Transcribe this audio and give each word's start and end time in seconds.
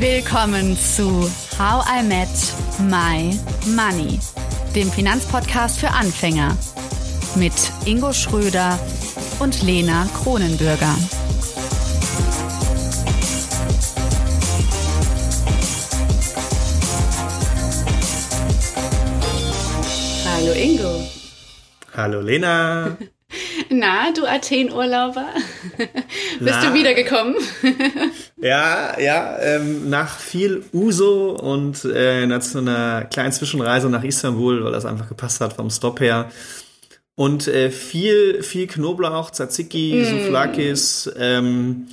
Willkommen 0.00 0.78
zu 0.78 1.30
How 1.58 1.84
I 1.86 2.02
Met 2.02 2.28
My 2.88 3.38
Money, 3.76 4.18
dem 4.74 4.90
Finanzpodcast 4.90 5.78
für 5.78 5.90
Anfänger 5.90 6.56
mit 7.36 7.52
Ingo 7.84 8.10
Schröder 8.14 8.78
und 9.40 9.62
Lena 9.62 10.08
Kronenbürger. 10.14 10.96
Hallo 20.24 20.52
Ingo. 20.52 21.06
Hallo 21.94 22.22
Lena. 22.22 22.96
Na, 23.68 24.10
du 24.12 24.26
Athen-Urlauber? 24.26 25.28
Bist 26.40 26.62
du 26.62 26.74
wiedergekommen? 26.74 27.36
ja, 28.40 28.98
ja, 28.98 29.38
ähm, 29.40 29.90
nach 29.90 30.18
viel 30.18 30.64
Uso 30.72 31.32
und 31.32 31.84
äh, 31.84 32.26
nach 32.26 32.42
so 32.42 32.58
einer 32.58 33.04
kleinen 33.04 33.32
Zwischenreise 33.32 33.90
nach 33.90 34.02
Istanbul, 34.02 34.64
weil 34.64 34.72
das 34.72 34.86
einfach 34.86 35.08
gepasst 35.08 35.40
hat 35.40 35.52
vom 35.52 35.70
Stop 35.70 36.00
her. 36.00 36.30
Und 37.16 37.48
äh, 37.48 37.70
viel, 37.70 38.42
viel 38.42 38.66
Knoblauch, 38.66 39.30
Tzatziki, 39.30 39.94
mm. 39.94 40.04
Souflakis, 40.04 41.10
ähm, 41.18 41.88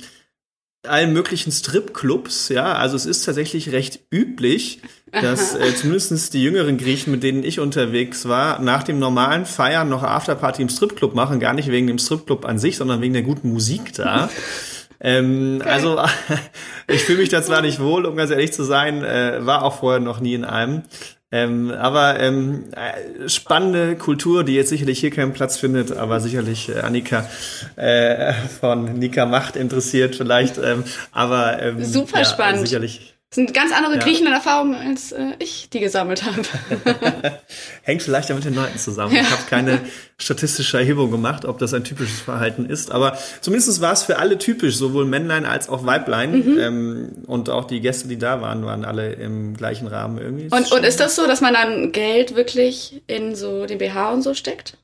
allen 0.86 1.12
möglichen 1.12 1.52
Stripclubs, 1.52 2.48
ja. 2.48 2.72
Also 2.74 2.96
es 2.96 3.04
ist 3.04 3.26
tatsächlich 3.26 3.72
recht 3.72 4.00
üblich, 4.10 4.80
dass 5.12 5.54
äh, 5.54 5.74
zumindest 5.74 6.32
die 6.32 6.42
jüngeren 6.42 6.78
Griechen, 6.78 7.10
mit 7.10 7.22
denen 7.22 7.44
ich 7.44 7.60
unterwegs 7.60 8.26
war, 8.26 8.58
nach 8.60 8.84
dem 8.84 8.98
normalen 8.98 9.44
Feiern 9.44 9.90
noch 9.90 10.02
Afterparty 10.02 10.62
im 10.62 10.70
Stripclub 10.70 11.14
machen. 11.14 11.40
Gar 11.40 11.52
nicht 11.52 11.70
wegen 11.70 11.88
dem 11.88 11.98
Stripclub 11.98 12.46
an 12.46 12.58
sich, 12.58 12.78
sondern 12.78 13.02
wegen 13.02 13.12
der 13.12 13.22
guten 13.22 13.52
Musik 13.52 13.92
da. 13.92 14.30
Ähm, 15.00 15.58
okay. 15.60 15.70
Also 15.70 16.00
ich 16.88 17.02
fühle 17.02 17.20
mich 17.20 17.28
da 17.28 17.42
zwar 17.42 17.62
nicht 17.62 17.80
wohl, 17.80 18.06
um 18.06 18.16
ganz 18.16 18.30
ehrlich 18.30 18.52
zu 18.52 18.64
sein, 18.64 19.04
äh, 19.04 19.44
war 19.44 19.64
auch 19.64 19.78
vorher 19.78 20.00
noch 20.00 20.20
nie 20.20 20.34
in 20.34 20.44
einem. 20.44 20.82
Ähm, 21.30 21.70
aber 21.72 22.18
ähm, 22.20 22.64
äh, 22.72 23.28
spannende 23.28 23.96
Kultur, 23.96 24.44
die 24.44 24.54
jetzt 24.54 24.70
sicherlich 24.70 24.98
hier 24.98 25.10
keinen 25.10 25.34
Platz 25.34 25.58
findet, 25.58 25.92
aber 25.92 26.20
sicherlich 26.20 26.70
äh, 26.70 26.80
Annika 26.80 27.28
äh, 27.76 28.32
von 28.32 28.94
Nika 28.94 29.26
Macht 29.26 29.54
interessiert 29.54 30.16
vielleicht. 30.16 30.56
Ähm, 30.56 30.84
aber 31.12 31.60
ähm, 31.62 31.84
super 31.84 32.20
ja, 32.20 32.24
spannend. 32.24 32.66
Sicherlich 32.66 33.17
das 33.30 33.36
sind 33.36 33.52
ganz 33.52 33.72
andere 33.74 33.96
ja. 33.96 34.00
Griechenland-Erfahrungen, 34.00 34.74
als 34.74 35.12
äh, 35.12 35.32
ich 35.38 35.68
die 35.68 35.80
gesammelt 35.80 36.24
habe. 36.24 36.42
Hängt 37.82 38.02
vielleicht 38.02 38.30
ja 38.30 38.34
mit 38.34 38.46
den 38.46 38.54
Leuten 38.54 38.78
zusammen. 38.78 39.14
Ja. 39.14 39.20
Ich 39.20 39.30
habe 39.30 39.42
keine 39.50 39.80
statistische 40.16 40.78
Erhebung 40.78 41.10
gemacht, 41.10 41.44
ob 41.44 41.58
das 41.58 41.74
ein 41.74 41.84
typisches 41.84 42.20
Verhalten 42.20 42.64
ist. 42.64 42.90
Aber 42.90 43.18
zumindest 43.42 43.82
war 43.82 43.92
es 43.92 44.02
für 44.02 44.18
alle 44.18 44.38
typisch, 44.38 44.76
sowohl 44.76 45.04
Männlein 45.04 45.44
als 45.44 45.68
auch 45.68 45.84
Weiblein. 45.84 46.38
Mhm. 46.38 46.58
Ähm, 46.58 47.08
und 47.26 47.50
auch 47.50 47.66
die 47.66 47.80
Gäste, 47.80 48.08
die 48.08 48.16
da 48.16 48.40
waren, 48.40 48.64
waren 48.64 48.86
alle 48.86 49.12
im 49.12 49.54
gleichen 49.54 49.88
Rahmen 49.88 50.16
irgendwie. 50.16 50.48
Und, 50.50 50.72
und 50.72 50.84
ist 50.84 50.98
das 50.98 51.14
so, 51.14 51.26
dass 51.26 51.42
man 51.42 51.52
dann 51.52 51.92
Geld 51.92 52.34
wirklich 52.34 53.02
in 53.08 53.34
so 53.34 53.66
den 53.66 53.76
BH 53.76 54.10
und 54.10 54.22
so 54.22 54.32
steckt? 54.32 54.78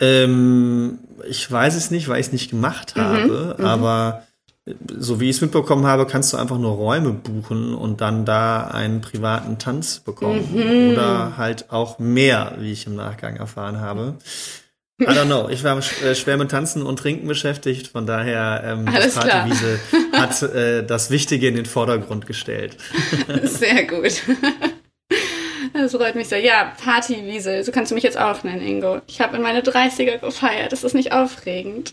Ähm, 0.00 1.00
ich 1.28 1.50
weiß 1.50 1.74
es 1.74 1.90
nicht, 1.90 2.06
weil 2.06 2.20
ich 2.20 2.26
es 2.26 2.32
nicht 2.32 2.50
gemacht 2.50 2.94
mhm. 2.94 3.00
habe. 3.00 3.56
Mhm. 3.58 3.64
Aber 3.64 4.27
so 4.96 5.20
wie 5.20 5.30
ich 5.30 5.36
es 5.36 5.42
mitbekommen 5.42 5.86
habe, 5.86 6.06
kannst 6.06 6.32
du 6.32 6.36
einfach 6.36 6.58
nur 6.58 6.72
Räume 6.72 7.12
buchen 7.12 7.74
und 7.74 8.00
dann 8.00 8.24
da 8.24 8.66
einen 8.66 9.00
privaten 9.00 9.58
Tanz 9.58 10.00
bekommen. 10.00 10.48
Mhm. 10.52 10.92
Oder 10.92 11.36
halt 11.36 11.70
auch 11.70 11.98
mehr, 11.98 12.56
wie 12.58 12.72
ich 12.72 12.86
im 12.86 12.96
Nachgang 12.96 13.36
erfahren 13.36 13.80
habe. 13.80 14.16
I 15.00 15.06
don't 15.06 15.26
know. 15.26 15.48
Ich 15.48 15.62
war 15.62 15.78
äh, 15.78 16.14
schwer 16.16 16.36
mit 16.36 16.50
Tanzen 16.50 16.82
und 16.82 16.98
Trinken 16.98 17.28
beschäftigt, 17.28 17.86
von 17.88 18.04
daher 18.04 18.62
ähm, 18.64 18.86
das 18.86 19.14
Partywiese 19.14 19.78
hat 20.12 20.42
äh, 20.42 20.84
das 20.84 21.10
Wichtige 21.10 21.46
in 21.46 21.54
den 21.54 21.66
Vordergrund 21.66 22.26
gestellt. 22.26 22.76
Sehr 23.44 23.86
gut. 23.86 24.22
Das 25.80 25.92
freut 25.92 26.16
mich 26.16 26.28
sehr. 26.28 26.40
Ja, 26.40 26.72
Partywiese, 26.82 27.62
so 27.62 27.70
kannst 27.70 27.90
du 27.90 27.94
mich 27.94 28.02
jetzt 28.02 28.18
auch 28.18 28.42
nennen, 28.42 28.66
Ingo. 28.66 29.00
Ich 29.06 29.20
habe 29.20 29.36
in 29.36 29.42
meine 29.42 29.60
30er 29.60 30.18
gefeiert. 30.18 30.72
Das 30.72 30.82
ist 30.82 30.94
nicht 30.94 31.12
aufregend. 31.12 31.92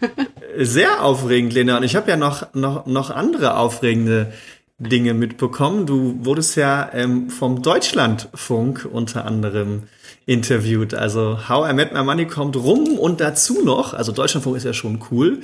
Sehr 0.56 1.02
aufregend, 1.02 1.52
Lena. 1.52 1.78
Und 1.78 1.82
ich 1.82 1.96
habe 1.96 2.08
ja 2.08 2.16
noch, 2.16 2.54
noch, 2.54 2.86
noch 2.86 3.10
andere 3.10 3.56
aufregende 3.56 4.32
Dinge 4.78 5.14
mitbekommen. 5.14 5.86
Du 5.86 6.24
wurdest 6.24 6.56
ja 6.56 6.90
ähm, 6.92 7.28
vom 7.28 7.62
Deutschlandfunk 7.62 8.88
unter 8.90 9.24
anderem 9.24 9.84
interviewt. 10.26 10.94
Also 10.94 11.48
How 11.48 11.68
I 11.68 11.74
Met 11.74 11.92
My 11.92 12.04
Money 12.04 12.26
kommt 12.26 12.56
rum 12.56 12.98
und 12.98 13.20
dazu 13.20 13.64
noch, 13.64 13.94
also 13.94 14.12
Deutschlandfunk 14.12 14.56
ist 14.56 14.64
ja 14.64 14.72
schon 14.72 15.02
cool, 15.10 15.40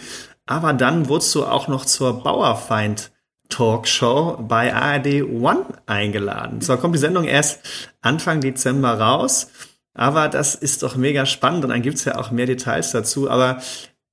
aber 0.47 0.73
dann 0.73 1.09
wurdest 1.09 1.34
du 1.34 1.45
auch 1.45 1.69
noch 1.69 1.84
zur 1.84 2.23
Bauerfeind 2.23 3.11
Talkshow 3.50 4.38
bei 4.41 4.75
ARD 4.75 5.22
One 5.25 5.66
eingeladen. 5.87 6.61
Zwar 6.61 6.78
kommt 6.78 6.94
die 6.94 7.00
Sendung 7.00 7.25
erst 7.25 7.61
Anfang 8.00 8.41
Dezember 8.41 8.99
raus, 8.99 9.50
aber 9.93 10.28
das 10.28 10.55
ist 10.55 10.83
doch 10.83 10.97
mega 10.97 11.27
spannend 11.27 11.65
und 11.65 11.71
dann 11.71 11.83
gibt's 11.83 12.05
ja 12.05 12.16
auch 12.16 12.31
mehr 12.31 12.47
Details 12.47 12.93
dazu. 12.93 13.28
Aber 13.28 13.61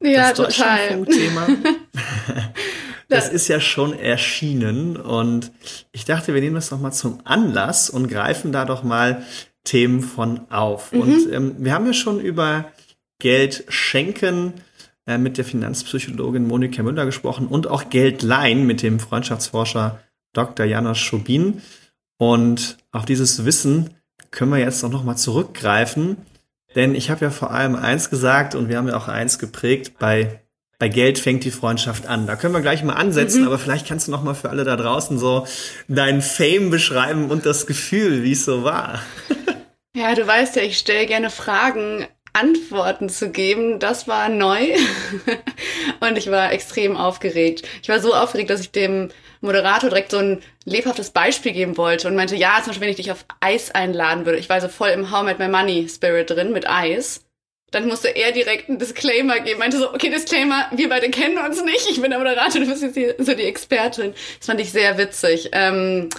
ja, 0.01 0.29
das 0.29 0.37
Deutschlandfunk-Thema, 0.37 1.47
das 3.07 3.29
ist 3.29 3.47
ja 3.47 3.59
schon 3.59 3.97
erschienen 3.97 4.97
und 4.97 5.51
ich 5.91 6.05
dachte, 6.05 6.33
wir 6.33 6.41
nehmen 6.41 6.55
das 6.55 6.69
doch 6.69 6.79
mal 6.79 6.91
zum 6.91 7.21
Anlass 7.23 7.89
und 7.89 8.09
greifen 8.09 8.51
da 8.51 8.65
doch 8.65 8.83
mal 8.83 9.23
Themen 9.63 10.01
von 10.01 10.49
auf. 10.49 10.91
Mhm. 10.91 11.01
Und 11.01 11.33
ähm, 11.33 11.55
wir 11.59 11.73
haben 11.73 11.85
ja 11.85 11.93
schon 11.93 12.19
über 12.19 12.71
Geld 13.19 13.65
schenken, 13.69 14.53
äh, 15.07 15.17
mit 15.17 15.37
der 15.37 15.45
Finanzpsychologin 15.45 16.47
Monika 16.47 16.83
Müller 16.83 17.05
gesprochen 17.05 17.47
und 17.47 17.67
auch 17.67 17.89
Geld 17.89 18.21
leihen 18.21 18.67
mit 18.67 18.81
dem 18.83 18.99
Freundschaftsforscher 18.99 19.99
Dr. 20.33 20.65
Janos 20.65 20.99
Schobin. 20.99 21.61
Und 22.17 22.77
auf 22.91 23.05
dieses 23.05 23.45
Wissen 23.45 23.91
können 24.31 24.51
wir 24.51 24.59
jetzt 24.59 24.83
auch 24.83 24.89
noch 24.89 25.03
mal 25.03 25.15
zurückgreifen, 25.15 26.17
denn 26.75 26.93
ich 26.93 27.09
habe 27.09 27.25
ja 27.25 27.31
vor 27.31 27.51
allem 27.51 27.75
eins 27.75 28.09
gesagt 28.09 28.53
und 28.53 28.69
wir 28.69 28.77
haben 28.77 28.87
ja 28.87 28.97
auch 28.97 29.07
eins 29.07 29.39
geprägt 29.39 29.93
bei 29.97 30.41
bei 30.79 30.89
Geld 30.89 31.17
fängt 31.17 31.43
die 31.43 31.51
Freundschaft 31.51 32.05
an. 32.05 32.27
Da 32.27 32.35
können 32.35 32.53
wir 32.53 32.61
gleich 32.61 32.83
mal 32.83 32.93
ansetzen, 32.93 33.41
mhm. 33.41 33.47
aber 33.47 33.57
vielleicht 33.57 33.87
kannst 33.87 34.07
du 34.07 34.11
noch 34.11 34.23
mal 34.23 34.35
für 34.35 34.49
alle 34.49 34.63
da 34.63 34.75
draußen 34.75 35.17
so 35.17 35.47
deinen 35.87 36.21
Fame 36.21 36.69
beschreiben 36.69 37.31
und 37.31 37.47
das 37.47 37.65
Gefühl, 37.65 38.23
wie 38.23 38.33
es 38.33 38.45
so 38.45 38.63
war. 38.63 39.01
Ja, 39.95 40.13
du 40.13 40.27
weißt 40.27 40.57
ja, 40.57 40.61
ich 40.61 40.77
stelle 40.77 41.07
gerne 41.07 41.31
Fragen 41.31 42.05
Antworten 42.39 43.09
zu 43.09 43.31
geben, 43.31 43.79
das 43.79 44.07
war 44.07 44.29
neu 44.29 44.59
und 45.99 46.17
ich 46.17 46.29
war 46.29 46.51
extrem 46.51 46.95
aufgeregt. 46.95 47.67
Ich 47.81 47.89
war 47.89 47.99
so 47.99 48.13
aufgeregt, 48.13 48.49
dass 48.49 48.61
ich 48.61 48.71
dem 48.71 49.09
Moderator 49.41 49.89
direkt 49.89 50.11
so 50.11 50.17
ein 50.17 50.41
lebhaftes 50.65 51.11
Beispiel 51.11 51.51
geben 51.51 51.77
wollte 51.77 52.07
und 52.07 52.15
meinte, 52.15 52.35
ja, 52.35 52.55
zum 52.57 52.67
Beispiel, 52.67 52.81
wenn 52.81 52.89
ich 52.89 52.97
dich 52.97 53.11
auf 53.11 53.25
Eis 53.39 53.71
einladen 53.71 54.25
würde. 54.25 54.39
Ich 54.39 54.49
war 54.49 54.61
so 54.61 54.67
voll 54.67 54.89
im 54.89 55.11
How 55.11 55.23
Met 55.23 55.39
My 55.39 55.47
Money 55.47 55.87
Spirit 55.89 56.29
drin 56.29 56.51
mit 56.51 56.69
Eis. 56.69 57.23
Dann 57.71 57.87
musste 57.87 58.09
er 58.09 58.31
direkt 58.31 58.69
einen 58.69 58.79
Disclaimer 58.79 59.39
geben. 59.39 59.59
Meinte 59.59 59.77
so, 59.77 59.93
okay, 59.93 60.09
Disclaimer, 60.09 60.67
wir 60.73 60.89
beide 60.89 61.09
kennen 61.09 61.37
uns 61.37 61.63
nicht. 61.63 61.89
Ich 61.89 62.01
bin 62.01 62.11
der 62.11 62.19
Moderator, 62.19 62.61
du 62.61 62.67
bist 62.67 62.81
jetzt 62.81 62.95
hier 62.95 63.15
so 63.17 63.33
die 63.33 63.43
Expertin. 63.43 64.13
Das 64.37 64.47
fand 64.47 64.61
ich 64.61 64.71
sehr 64.71 64.97
witzig. 64.97 65.49
Ähm, 65.51 66.09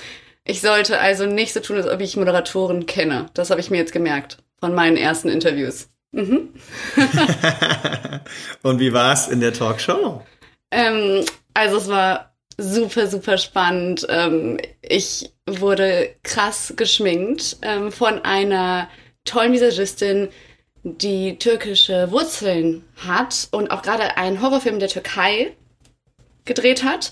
ich 0.44 0.60
sollte 0.60 0.98
also 0.98 1.26
nicht 1.26 1.54
so 1.54 1.60
tun, 1.60 1.76
als 1.76 1.88
ob 1.88 2.00
ich 2.00 2.16
Moderatoren 2.16 2.86
kenne. 2.86 3.26
Das 3.34 3.50
habe 3.50 3.60
ich 3.60 3.70
mir 3.70 3.78
jetzt 3.78 3.92
gemerkt 3.92 4.38
von 4.60 4.74
meinen 4.74 4.96
ersten 4.96 5.28
Interviews. 5.28 5.88
Mhm. 6.12 6.54
Und 8.62 8.80
wie 8.80 8.92
war 8.92 9.12
es 9.12 9.28
in 9.28 9.40
der 9.40 9.52
Talkshow? 9.52 10.22
Ähm, 10.70 11.24
also 11.54 11.76
es 11.76 11.88
war 11.88 12.34
super, 12.56 13.06
super 13.06 13.38
spannend. 13.38 14.06
Ähm, 14.08 14.58
ich 14.82 15.32
wurde 15.46 16.14
krass 16.22 16.74
geschminkt 16.76 17.58
ähm, 17.62 17.92
von 17.92 18.24
einer 18.24 18.88
tollen 19.24 19.52
Visagistin, 19.52 20.28
die 20.82 21.38
türkische 21.38 22.10
Wurzeln 22.10 22.84
hat 22.96 23.48
und 23.50 23.70
auch 23.70 23.82
gerade 23.82 24.16
einen 24.16 24.40
Horrorfilm 24.40 24.78
der 24.78 24.88
Türkei 24.88 25.54
gedreht 26.44 26.82
hat. 26.84 27.10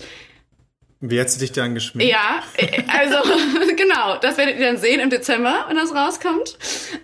Wie 0.99 1.19
hat 1.19 1.29
sie 1.29 1.39
dich 1.39 1.51
dann 1.51 1.75
geschminkt? 1.75 2.11
Ja, 2.11 2.41
äh, 2.57 2.81
also 2.87 3.17
genau, 3.75 4.17
das 4.19 4.37
werdet 4.37 4.57
ihr 4.57 4.65
dann 4.65 4.77
sehen 4.77 4.99
im 4.99 5.09
Dezember, 5.09 5.65
wenn 5.67 5.75
das 5.75 5.93
rauskommt. 5.93 6.57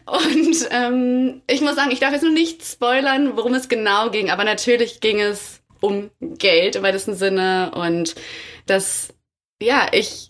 Und 0.06 0.68
ähm, 0.72 1.42
ich 1.48 1.62
muss 1.62 1.76
sagen, 1.76 1.92
ich 1.92 2.00
darf 2.00 2.12
jetzt 2.12 2.24
noch 2.24 2.32
nicht 2.32 2.66
spoilern, 2.66 3.38
worum 3.38 3.54
es 3.54 3.70
genau 3.70 4.10
ging, 4.10 4.32
aber 4.32 4.44
natürlich 4.44 5.00
ging 5.00 5.20
es 5.20 5.62
um 5.80 6.10
Geld 6.20 6.76
im 6.76 6.84
weitesten 6.84 7.14
Sinne 7.14 7.72
und 7.76 8.16
dass, 8.66 9.14
ja, 9.62 9.88
ich 9.92 10.30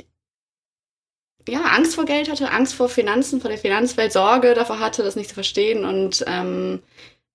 ja, 1.48 1.62
Angst 1.62 1.95
vor 1.95 2.06
Geld 2.06 2.30
hatte, 2.30 2.51
Angst 2.51 2.74
vor 2.74 2.89
Finanzen, 2.89 3.42
vor 3.42 3.50
der 3.50 3.60
Finanzwelt, 3.60 4.13
Sorge 4.13 4.54
davor 4.54 4.80
hatte, 4.80 5.04
das 5.04 5.15
nicht 5.15 5.30
zu 5.30 5.36
verstehen 5.36 5.86
und 5.86 6.24
ähm, 6.27 6.81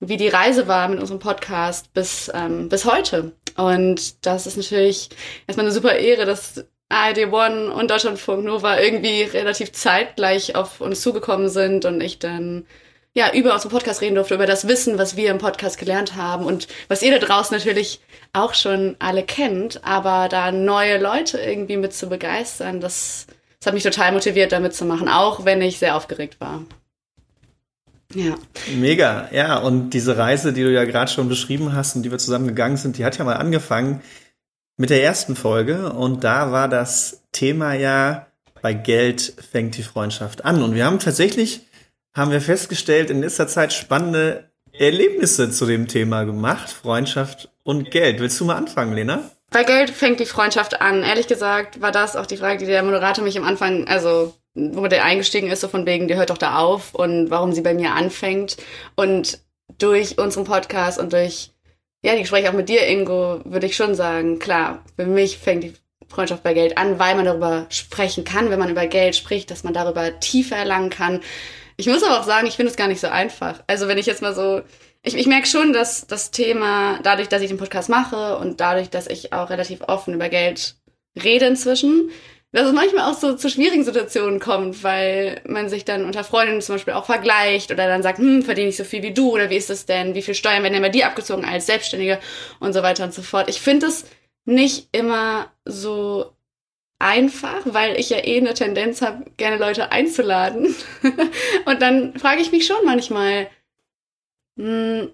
wie 0.01 0.17
die 0.17 0.29
Reise 0.29 0.69
war 0.69 0.89
mit 0.89 1.01
unserem 1.01 1.19
Podcast 1.19 1.93
bis, 1.93 2.31
ähm, 2.35 2.69
bis 2.69 2.85
heute. 2.85 3.33
Und 3.57 4.25
das 4.27 4.47
ist 4.47 4.57
natürlich 4.57 5.11
erstmal 5.47 5.67
eine 5.67 5.75
super 5.75 5.97
Ehre, 5.97 6.25
dass 6.25 6.65
ARD 6.89 7.33
One 7.33 7.73
und 7.73 7.91
Deutschlandfunk 7.91 8.45
Nova 8.45 8.81
irgendwie 8.81 9.23
relativ 9.23 9.73
zeitgleich 9.73 10.55
auf 10.55 10.81
uns 10.81 11.01
zugekommen 11.01 11.49
sind 11.49 11.85
und 11.85 12.01
ich 12.01 12.19
dann 12.19 12.67
ja, 13.15 13.33
über 13.33 13.53
unseren 13.53 13.73
Podcast 13.73 14.01
reden 14.01 14.15
durfte, 14.15 14.35
über 14.35 14.47
das 14.47 14.69
Wissen, 14.69 14.97
was 14.97 15.17
wir 15.17 15.31
im 15.31 15.39
Podcast 15.39 15.79
gelernt 15.79 16.15
haben 16.15 16.45
und 16.45 16.69
was 16.87 17.03
ihr 17.03 17.19
da 17.19 17.27
draußen 17.27 17.57
natürlich 17.57 18.01
auch 18.33 18.55
schon 18.55 18.97
alle 19.01 19.25
kennt, 19.25 19.85
aber 19.85 20.29
da 20.29 20.53
neue 20.53 20.99
Leute 20.99 21.39
irgendwie 21.39 21.77
mit 21.77 21.93
zu 21.93 22.09
begeistern, 22.09 22.81
das, 22.81 23.27
das 23.59 23.67
hat 23.67 23.75
mich 23.75 23.83
total 23.83 24.13
motiviert, 24.13 24.53
da 24.53 24.61
mitzumachen, 24.61 25.09
auch 25.09 25.45
wenn 25.45 25.61
ich 25.63 25.79
sehr 25.79 25.97
aufgeregt 25.97 26.41
war. 26.41 26.65
Ja. 28.15 28.37
Mega, 28.77 29.29
ja. 29.33 29.59
Und 29.59 29.91
diese 29.91 30.17
Reise, 30.17 30.53
die 30.53 30.63
du 30.63 30.73
ja 30.73 30.85
gerade 30.85 31.11
schon 31.11 31.29
beschrieben 31.29 31.75
hast 31.75 31.95
und 31.97 32.03
die 32.03 32.11
wir 32.11 32.19
zusammen 32.19 32.49
gegangen 32.49 32.77
sind, 32.77 32.97
die 32.99 33.05
hat 33.05 33.19
ja 33.19 33.25
mal 33.25 33.37
angefangen 33.37 34.03
mit 34.77 34.91
der 34.91 35.03
ersten 35.03 35.37
Folge. 35.37 35.93
Und 35.93 36.25
da 36.25 36.51
war 36.51 36.69
das 36.69 37.25
Thema 37.33 37.75
ja, 37.75 38.27
bei 38.63 38.73
Geld 38.73 39.35
fängt 39.51 39.77
die 39.77 39.83
Freundschaft 39.83 40.45
an. 40.45 40.63
Und 40.63 40.75
wir 40.75 40.87
haben 40.87 40.99
tatsächlich, 40.99 41.67
haben 42.17 42.31
wir 42.31 42.41
festgestellt, 42.41 43.11
in 43.11 43.21
letzter 43.21 43.47
Zeit 43.47 43.73
spannende 43.73 44.51
Erlebnisse 44.73 45.51
zu 45.51 45.67
dem 45.67 45.87
Thema 45.89 46.25
gemacht. 46.25 46.71
Freundschaft 46.71 47.51
und 47.63 47.91
Geld. 47.91 48.21
Willst 48.21 48.41
du 48.41 48.47
mal 48.47 48.57
anfangen, 48.57 48.95
Lena? 48.95 49.31
Bei 49.51 49.65
Geld 49.65 49.91
fängt 49.91 50.21
die 50.21 50.27
Freundschaft 50.27 50.81
an. 50.81 51.03
Ehrlich 51.03 51.27
gesagt 51.27 51.81
war 51.81 51.93
das 51.93 52.17
auch 52.17 52.27
die 52.27 52.37
Frage, 52.37 52.59
die 52.59 52.67
der 52.67 52.83
Moderator 52.83 53.25
mich 53.25 53.39
am 53.39 53.45
Anfang, 53.45 53.87
also 53.89 54.35
wo 54.73 54.87
der 54.87 55.05
eingestiegen 55.05 55.51
ist, 55.51 55.61
so 55.61 55.69
von 55.69 55.87
wegen, 55.87 56.09
der 56.09 56.17
hört 56.17 56.31
doch 56.31 56.39
da 56.39 56.59
auf 56.59 56.95
und 56.95 57.31
warum 57.31 57.53
sie 57.53 57.63
bei 57.63 57.75
mir 57.75 57.93
anfängt. 57.93 58.57
Und 58.97 59.41
durch 59.79 60.19
unseren 60.19 60.45
Podcast 60.45 60.99
und 60.99 61.13
durch 61.13 61.51
ja, 62.03 62.15
die 62.15 62.21
Gespräche 62.21 62.49
auch 62.49 62.55
mit 62.55 62.69
dir, 62.69 62.87
Ingo, 62.87 63.41
würde 63.45 63.67
ich 63.67 63.77
schon 63.77 63.95
sagen, 63.95 64.39
klar, 64.39 64.85
für 64.97 65.07
mich 65.07 65.39
fängt 65.39 65.65
die 65.65 65.75
Freundschaft 66.09 66.43
bei 66.43 66.55
Geld 66.55 66.79
an, 66.79 66.99
weil 66.99 67.17
man 67.17 67.25
darüber 67.25 67.67
sprechen 67.71 68.25
kann, 68.25 68.51
wenn 68.51 68.59
man 68.59 68.71
über 68.71 68.87
Geld 68.87 69.17
spricht, 69.17 69.51
dass 69.51 69.65
man 69.65 69.75
darüber 69.75 70.21
tiefer 70.21 70.57
erlangen 70.57 70.91
kann. 70.91 71.21
Ich 71.77 71.87
muss 71.87 72.03
aber 72.03 72.21
auch 72.21 72.25
sagen, 72.25 72.47
ich 72.47 72.57
finde 72.57 72.71
es 72.71 72.77
gar 72.77 72.89
nicht 72.89 73.01
so 73.01 73.09
einfach. 73.09 73.63
Also 73.67 73.89
wenn 73.89 73.99
ich 73.99 74.07
jetzt 74.07 74.23
mal 74.23 74.35
so, 74.35 74.63
ich, 75.03 75.17
ich 75.17 75.27
merke 75.27 75.47
schon, 75.47 75.73
dass 75.73 76.07
das 76.07 76.31
Thema, 76.31 77.01
dadurch, 77.03 77.29
dass 77.29 77.43
ich 77.43 77.49
den 77.49 77.59
Podcast 77.59 77.89
mache 77.89 78.39
und 78.39 78.61
dadurch, 78.61 78.91
dass 78.91 79.07
ich 79.07 79.33
auch 79.33 79.51
relativ 79.51 79.83
offen 79.83 80.15
über 80.15 80.29
Geld 80.29 80.77
rede 81.23 81.47
inzwischen, 81.47 82.11
dass 82.53 82.67
es 82.67 82.73
manchmal 82.73 83.11
auch 83.11 83.19
so 83.19 83.35
zu 83.35 83.51
schwierigen 83.51 83.85
Situationen 83.85 84.41
kommt, 84.41 84.83
weil 84.83 85.43
man 85.47 85.69
sich 85.69 85.85
dann 85.85 86.07
unter 86.07 86.25
Freundinnen 86.25 86.63
zum 86.63 86.77
Beispiel 86.77 86.95
auch 86.95 87.05
vergleicht 87.05 87.71
oder 87.71 87.87
dann 87.87 88.03
sagt, 88.03 88.19
hm, 88.19 88.43
verdiene 88.43 88.69
ich 88.69 88.77
so 88.77 88.85
viel 88.85 89.03
wie 89.03 89.13
du 89.13 89.33
oder 89.33 89.51
wie 89.51 89.57
ist 89.57 89.69
das 89.69 89.85
denn, 89.85 90.15
wie 90.15 90.23
viel 90.23 90.35
Steuern 90.35 90.63
werden 90.63 90.73
denn 90.73 90.83
bei 90.83 90.89
dir 90.89 91.07
abgezogen 91.07 91.45
als 91.45 91.67
Selbstständige 91.67 92.19
und 92.59 92.73
so 92.73 92.83
weiter 92.83 93.05
und 93.05 93.13
so 93.13 93.23
fort. 93.23 93.51
Ich 93.51 93.61
finde 93.61 93.87
es 93.87 94.07
nicht 94.47 94.89
immer 94.93 95.53
so 95.67 96.33
einfach, 96.99 97.61
weil 97.67 97.99
ich 98.01 98.11
ja 98.11 98.25
eh 98.25 98.39
eine 98.39 98.55
Tendenz 98.55 99.03
habe, 99.03 99.31
gerne 99.37 99.59
Leute 99.59 99.93
einzuladen. 99.93 100.75
und 101.67 101.83
dann 101.83 102.19
frage 102.19 102.41
ich 102.41 102.51
mich 102.51 102.67
schon 102.67 102.85
manchmal, 102.85 103.49
hm, 104.57 105.13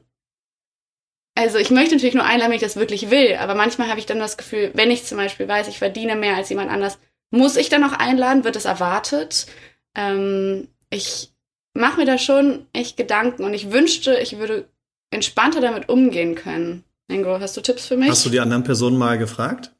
also 1.36 1.58
ich 1.58 1.70
möchte 1.70 1.96
natürlich 1.96 2.14
nur 2.14 2.24
einladen, 2.24 2.50
wenn 2.50 2.56
ich 2.56 2.62
das 2.62 2.76
wirklich 2.76 3.10
will, 3.10 3.36
aber 3.40 3.56
manchmal 3.56 3.88
habe 3.88 3.98
ich 3.98 4.06
dann 4.06 4.20
das 4.20 4.36
Gefühl, 4.36 4.70
wenn 4.74 4.92
ich 4.92 5.04
zum 5.04 5.18
Beispiel 5.18 5.48
weiß, 5.48 5.66
ich 5.66 5.78
verdiene 5.78 6.14
mehr 6.14 6.36
als 6.36 6.48
jemand 6.48 6.70
anders, 6.70 6.98
muss 7.34 7.56
ich 7.56 7.68
dann 7.68 7.80
noch 7.80 7.92
einladen? 7.92 8.44
Wird 8.44 8.56
es 8.56 8.64
erwartet? 8.64 9.46
Ähm, 9.94 10.68
ich 10.90 11.32
mache 11.74 11.98
mir 12.00 12.06
da 12.06 12.18
schon 12.18 12.66
echt 12.72 12.96
Gedanken 12.96 13.44
und 13.44 13.54
ich 13.54 13.72
wünschte, 13.72 14.16
ich 14.16 14.38
würde 14.38 14.68
entspannter 15.10 15.60
damit 15.60 15.88
umgehen 15.88 16.34
können. 16.34 16.84
Ingo, 17.08 17.38
hast 17.40 17.56
du 17.56 17.60
Tipps 17.60 17.86
für 17.86 17.96
mich? 17.96 18.08
Hast 18.08 18.24
du 18.24 18.30
die 18.30 18.40
anderen 18.40 18.64
Personen 18.64 18.96
mal 18.96 19.18
gefragt? 19.18 19.72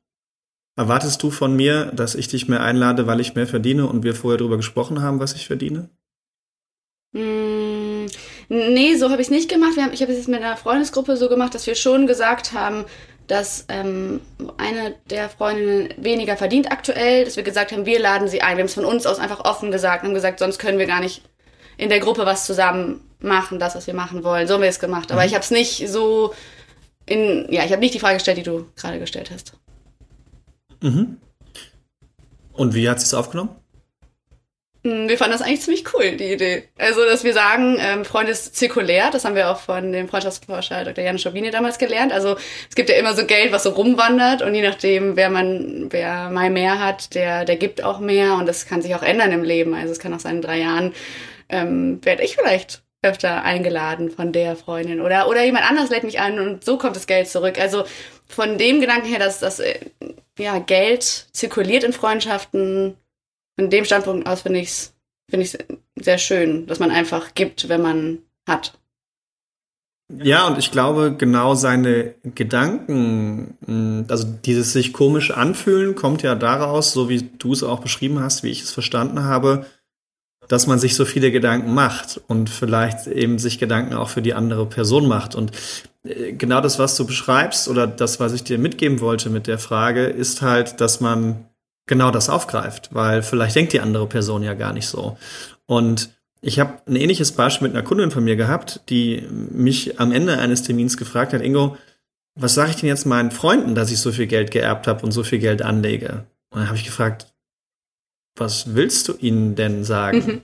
Erwartest 0.77 1.23
du 1.23 1.31
von 1.31 1.55
mir, 1.55 1.87
dass 1.95 2.17
ich 2.17 2.29
dich 2.29 2.49
mehr 2.49 2.62
einlade, 2.62 3.06
weil 3.06 3.21
ich 3.21 3.35
mehr 3.35 3.47
verdiene 3.47 3.87
und 3.87 4.03
wir 4.03 4.15
vorher 4.15 4.39
darüber 4.39 4.56
gesprochen 4.56 5.01
haben, 5.01 5.21
was 5.21 5.35
ich 5.35 5.47
verdiene? 5.47 5.89
Mm, 7.12 8.06
nee, 8.49 8.97
so 8.97 9.11
habe 9.11 9.23
ich 9.23 9.29
es 9.29 9.31
nicht 9.31 9.49
gemacht. 9.49 9.79
Haben, 9.79 9.93
ich 9.93 10.03
habe 10.03 10.11
es 10.11 10.19
jetzt 10.19 10.29
mit 10.29 10.43
einer 10.43 10.56
Freundesgruppe 10.56 11.17
so 11.17 11.29
gemacht, 11.29 11.55
dass 11.55 11.69
wir 11.69 11.77
schon 11.77 12.09
gesagt 12.09 12.53
haben, 12.53 12.85
dass 13.26 13.65
ähm, 13.69 14.21
eine 14.59 14.94
der 15.09 15.29
Freundinnen 15.29 15.94
weniger 15.97 16.37
verdient 16.37 16.71
aktuell, 16.71 17.25
dass 17.25 17.37
wir 17.37 17.43
gesagt 17.43 17.73
haben, 17.73 17.87
wir 17.87 17.99
laden 17.99 18.29
sie 18.29 18.43
ein. 18.43 18.56
Wir 18.56 18.62
haben 18.62 18.69
es 18.69 18.75
von 18.75 18.85
uns 18.85 19.06
aus 19.06 19.19
einfach 19.19 19.44
offen 19.44 19.71
gesagt 19.71 20.03
und 20.03 20.09
haben 20.09 20.15
gesagt, 20.15 20.38
sonst 20.38 20.59
können 20.59 20.79
wir 20.79 20.87
gar 20.87 21.00
nicht 21.00 21.23
in 21.76 21.88
der 21.88 22.00
Gruppe 22.00 22.26
was 22.26 22.47
zusammen 22.47 23.00
machen, 23.21 23.59
das, 23.59 23.75
was 23.75 23.87
wir 23.87 23.94
machen 23.94 24.25
wollen. 24.25 24.47
So 24.47 24.55
haben 24.55 24.62
wir 24.62 24.69
es 24.69 24.79
gemacht. 24.79 25.11
Aber 25.11 25.23
mhm. 25.23 25.29
ich 25.29 25.35
habe 25.35 25.43
es 25.43 25.50
nicht 25.50 25.88
so 25.88 26.35
in, 27.06 27.47
ja, 27.50 27.65
ich 27.65 27.73
habe 27.73 27.81
nicht 27.81 27.94
die 27.94 27.99
Frage 27.99 28.17
gestellt, 28.17 28.38
die 28.38 28.43
du 28.43 28.67
gerade 28.76 28.99
gestellt 28.99 29.31
hast. 29.32 29.55
Mhm. 30.82 31.19
Und 32.53 32.75
wie 32.75 32.88
hat 32.88 33.00
sie 33.00 33.06
es 33.06 33.15
aufgenommen? 33.15 33.50
Hm, 34.86 35.08
wir 35.08 35.16
fanden 35.16 35.32
das 35.32 35.40
eigentlich 35.40 35.62
ziemlich 35.62 35.84
cool, 35.94 36.16
die 36.16 36.32
Idee. 36.32 36.64
Also, 36.76 37.04
dass 37.06 37.25
wir 37.25 37.32
sagen, 37.32 37.78
ähm, 37.81 38.04
Freunde 38.04 38.32
ist 38.32 38.54
zirkulär, 38.54 39.10
das 39.10 39.25
haben 39.25 39.34
wir 39.34 39.50
auch 39.50 39.58
von 39.58 39.92
dem 39.92 40.08
Freundschaftsforscher 40.08 40.84
Dr. 40.84 41.02
Jan 41.02 41.19
Schobini 41.19 41.50
damals 41.50 41.78
gelernt. 41.78 42.12
Also, 42.12 42.36
es 42.69 42.75
gibt 42.75 42.90
ja 42.90 42.96
immer 42.96 43.14
so 43.14 43.25
Geld, 43.25 43.50
was 43.50 43.62
so 43.62 43.70
rumwandert 43.70 44.42
und 44.42 44.54
je 44.54 44.60
nachdem, 44.60 45.16
wer 45.16 45.31
man, 45.31 45.86
wer 45.90 46.28
mal 46.28 46.50
mehr 46.50 46.81
hat, 46.81 47.14
der, 47.14 47.46
der 47.46 47.56
gibt 47.56 47.82
auch 47.82 47.98
mehr 47.98 48.34
und 48.34 48.46
das 48.46 48.66
kann 48.66 48.82
sich 48.82 48.94
auch 48.94 49.02
ändern 49.02 49.32
im 49.32 49.42
Leben. 49.42 49.72
Also, 49.75 49.92
es 49.92 49.98
kann 49.98 50.12
auch 50.12 50.20
sein, 50.20 50.36
in 50.36 50.42
drei 50.42 50.58
Jahren 50.58 50.92
ähm, 51.48 52.04
werde 52.04 52.22
ich 52.22 52.36
vielleicht 52.36 52.82
öfter 53.00 53.42
eingeladen 53.42 54.10
von 54.10 54.32
der 54.32 54.56
Freundin 54.56 55.00
oder, 55.02 55.28
oder 55.28 55.44
jemand 55.44 55.69
anders 55.69 55.90
lädt 55.90 56.04
mich 56.04 56.20
ein 56.20 56.38
und 56.38 56.64
so 56.64 56.78
kommt 56.78 56.96
das 56.96 57.06
Geld 57.06 57.28
zurück. 57.28 57.58
Also, 57.58 57.84
von 58.28 58.58
dem 58.58 58.81
Gedanken 58.81 59.08
her, 59.08 59.19
dass 59.19 59.38
das, 59.38 59.60
äh, 59.60 59.78
ja, 60.38 60.58
Geld 60.58 61.02
zirkuliert 61.32 61.84
in 61.84 61.92
Freundschaften, 61.94 62.96
von 63.59 63.71
dem 63.71 63.85
Standpunkt 63.85 64.27
aus 64.27 64.43
finde 64.43 64.61
ich 64.61 64.69
es 64.69 64.95
finde 65.31 65.47
ich 65.47 65.59
sehr 65.97 66.19
schön, 66.19 66.67
dass 66.67 66.79
man 66.79 66.91
einfach 66.91 67.35
gibt, 67.35 67.69
wenn 67.69 67.83
man 67.83 68.19
hat. 68.47 68.79
Ja, 70.12 70.47
und 70.47 70.59
ich 70.59 70.71
glaube, 70.71 71.15
genau 71.17 71.55
seine 71.55 72.15
Gedanken, 72.35 73.56
hm, 73.65 74.05
also 74.09 74.27
dieses 74.45 74.73
sich 74.73 74.93
komisch 74.93 75.31
anfühlen, 75.31 75.95
kommt 75.95 76.23
ja 76.23 76.35
daraus, 76.35 76.93
so 76.93 77.09
wie 77.09 77.23
du 77.23 77.53
es 77.53 77.62
auch 77.62 77.81
beschrieben 77.81 78.21
hast, 78.21 78.43
wie 78.43 78.51
ich 78.51 78.62
es 78.62 78.71
verstanden 78.71 79.25
habe, 79.25 79.65
dass 80.47 80.67
man 80.67 80.79
sich 80.79 80.95
so 80.95 81.06
viele 81.06 81.33
Gedanken 81.33 81.73
macht 81.73 82.21
und 82.29 82.51
vielleicht 82.51 83.06
eben 83.06 83.39
sich 83.39 83.59
Gedanken 83.59 83.95
auch 83.95 84.11
für 84.11 84.21
die 84.21 84.35
andere 84.35 84.67
Person 84.67 85.09
macht. 85.09 85.35
Und 85.35 85.53
äh, 86.05 86.33
genau 86.33 86.61
das, 86.61 86.79
was 86.79 86.97
du 86.97 87.06
beschreibst 87.06 87.67
oder 87.67 87.87
das, 87.87 88.21
was 88.21 88.35
ich 88.35 88.45
dir 88.45 88.59
mitgeben 88.59 89.01
wollte 89.01 89.31
mit 89.31 89.47
der 89.47 89.59
Frage, 89.59 90.05
ist 90.05 90.43
halt, 90.43 90.83
dass 90.83 91.01
man 91.01 91.47
genau 91.86 92.10
das 92.10 92.28
aufgreift, 92.28 92.90
weil 92.92 93.22
vielleicht 93.22 93.56
denkt 93.56 93.72
die 93.72 93.81
andere 93.81 94.06
Person 94.06 94.42
ja 94.42 94.54
gar 94.54 94.72
nicht 94.72 94.86
so. 94.86 95.19
Und 95.66 96.10
ich 96.40 96.60
habe 96.60 96.75
ein 96.86 96.96
ähnliches 96.96 97.32
Beispiel 97.32 97.69
mit 97.69 97.76
einer 97.76 97.86
Kundin 97.86 98.10
von 98.10 98.25
mir 98.25 98.36
gehabt, 98.36 98.82
die 98.88 99.26
mich 99.31 99.98
am 99.98 100.12
Ende 100.12 100.38
eines 100.38 100.62
Termins 100.62 100.96
gefragt 100.96 101.32
hat, 101.32 101.42
Ingo, 101.42 101.76
was 102.34 102.54
sage 102.54 102.70
ich 102.70 102.76
denn 102.76 102.88
jetzt 102.88 103.06
meinen 103.06 103.31
Freunden, 103.31 103.75
dass 103.75 103.90
ich 103.90 104.00
so 104.00 104.12
viel 104.12 104.26
Geld 104.26 104.50
geerbt 104.50 104.86
habe 104.86 105.05
und 105.05 105.12
so 105.12 105.22
viel 105.22 105.38
Geld 105.38 105.62
anlege? 105.62 106.26
Und 106.50 106.60
dann 106.60 106.67
habe 106.67 106.76
ich 106.76 106.84
gefragt, 106.84 107.32
was 108.36 108.74
willst 108.74 109.08
du 109.08 109.14
ihnen 109.14 109.55
denn 109.55 109.84
sagen? 109.84 110.19
Mhm. 110.19 110.43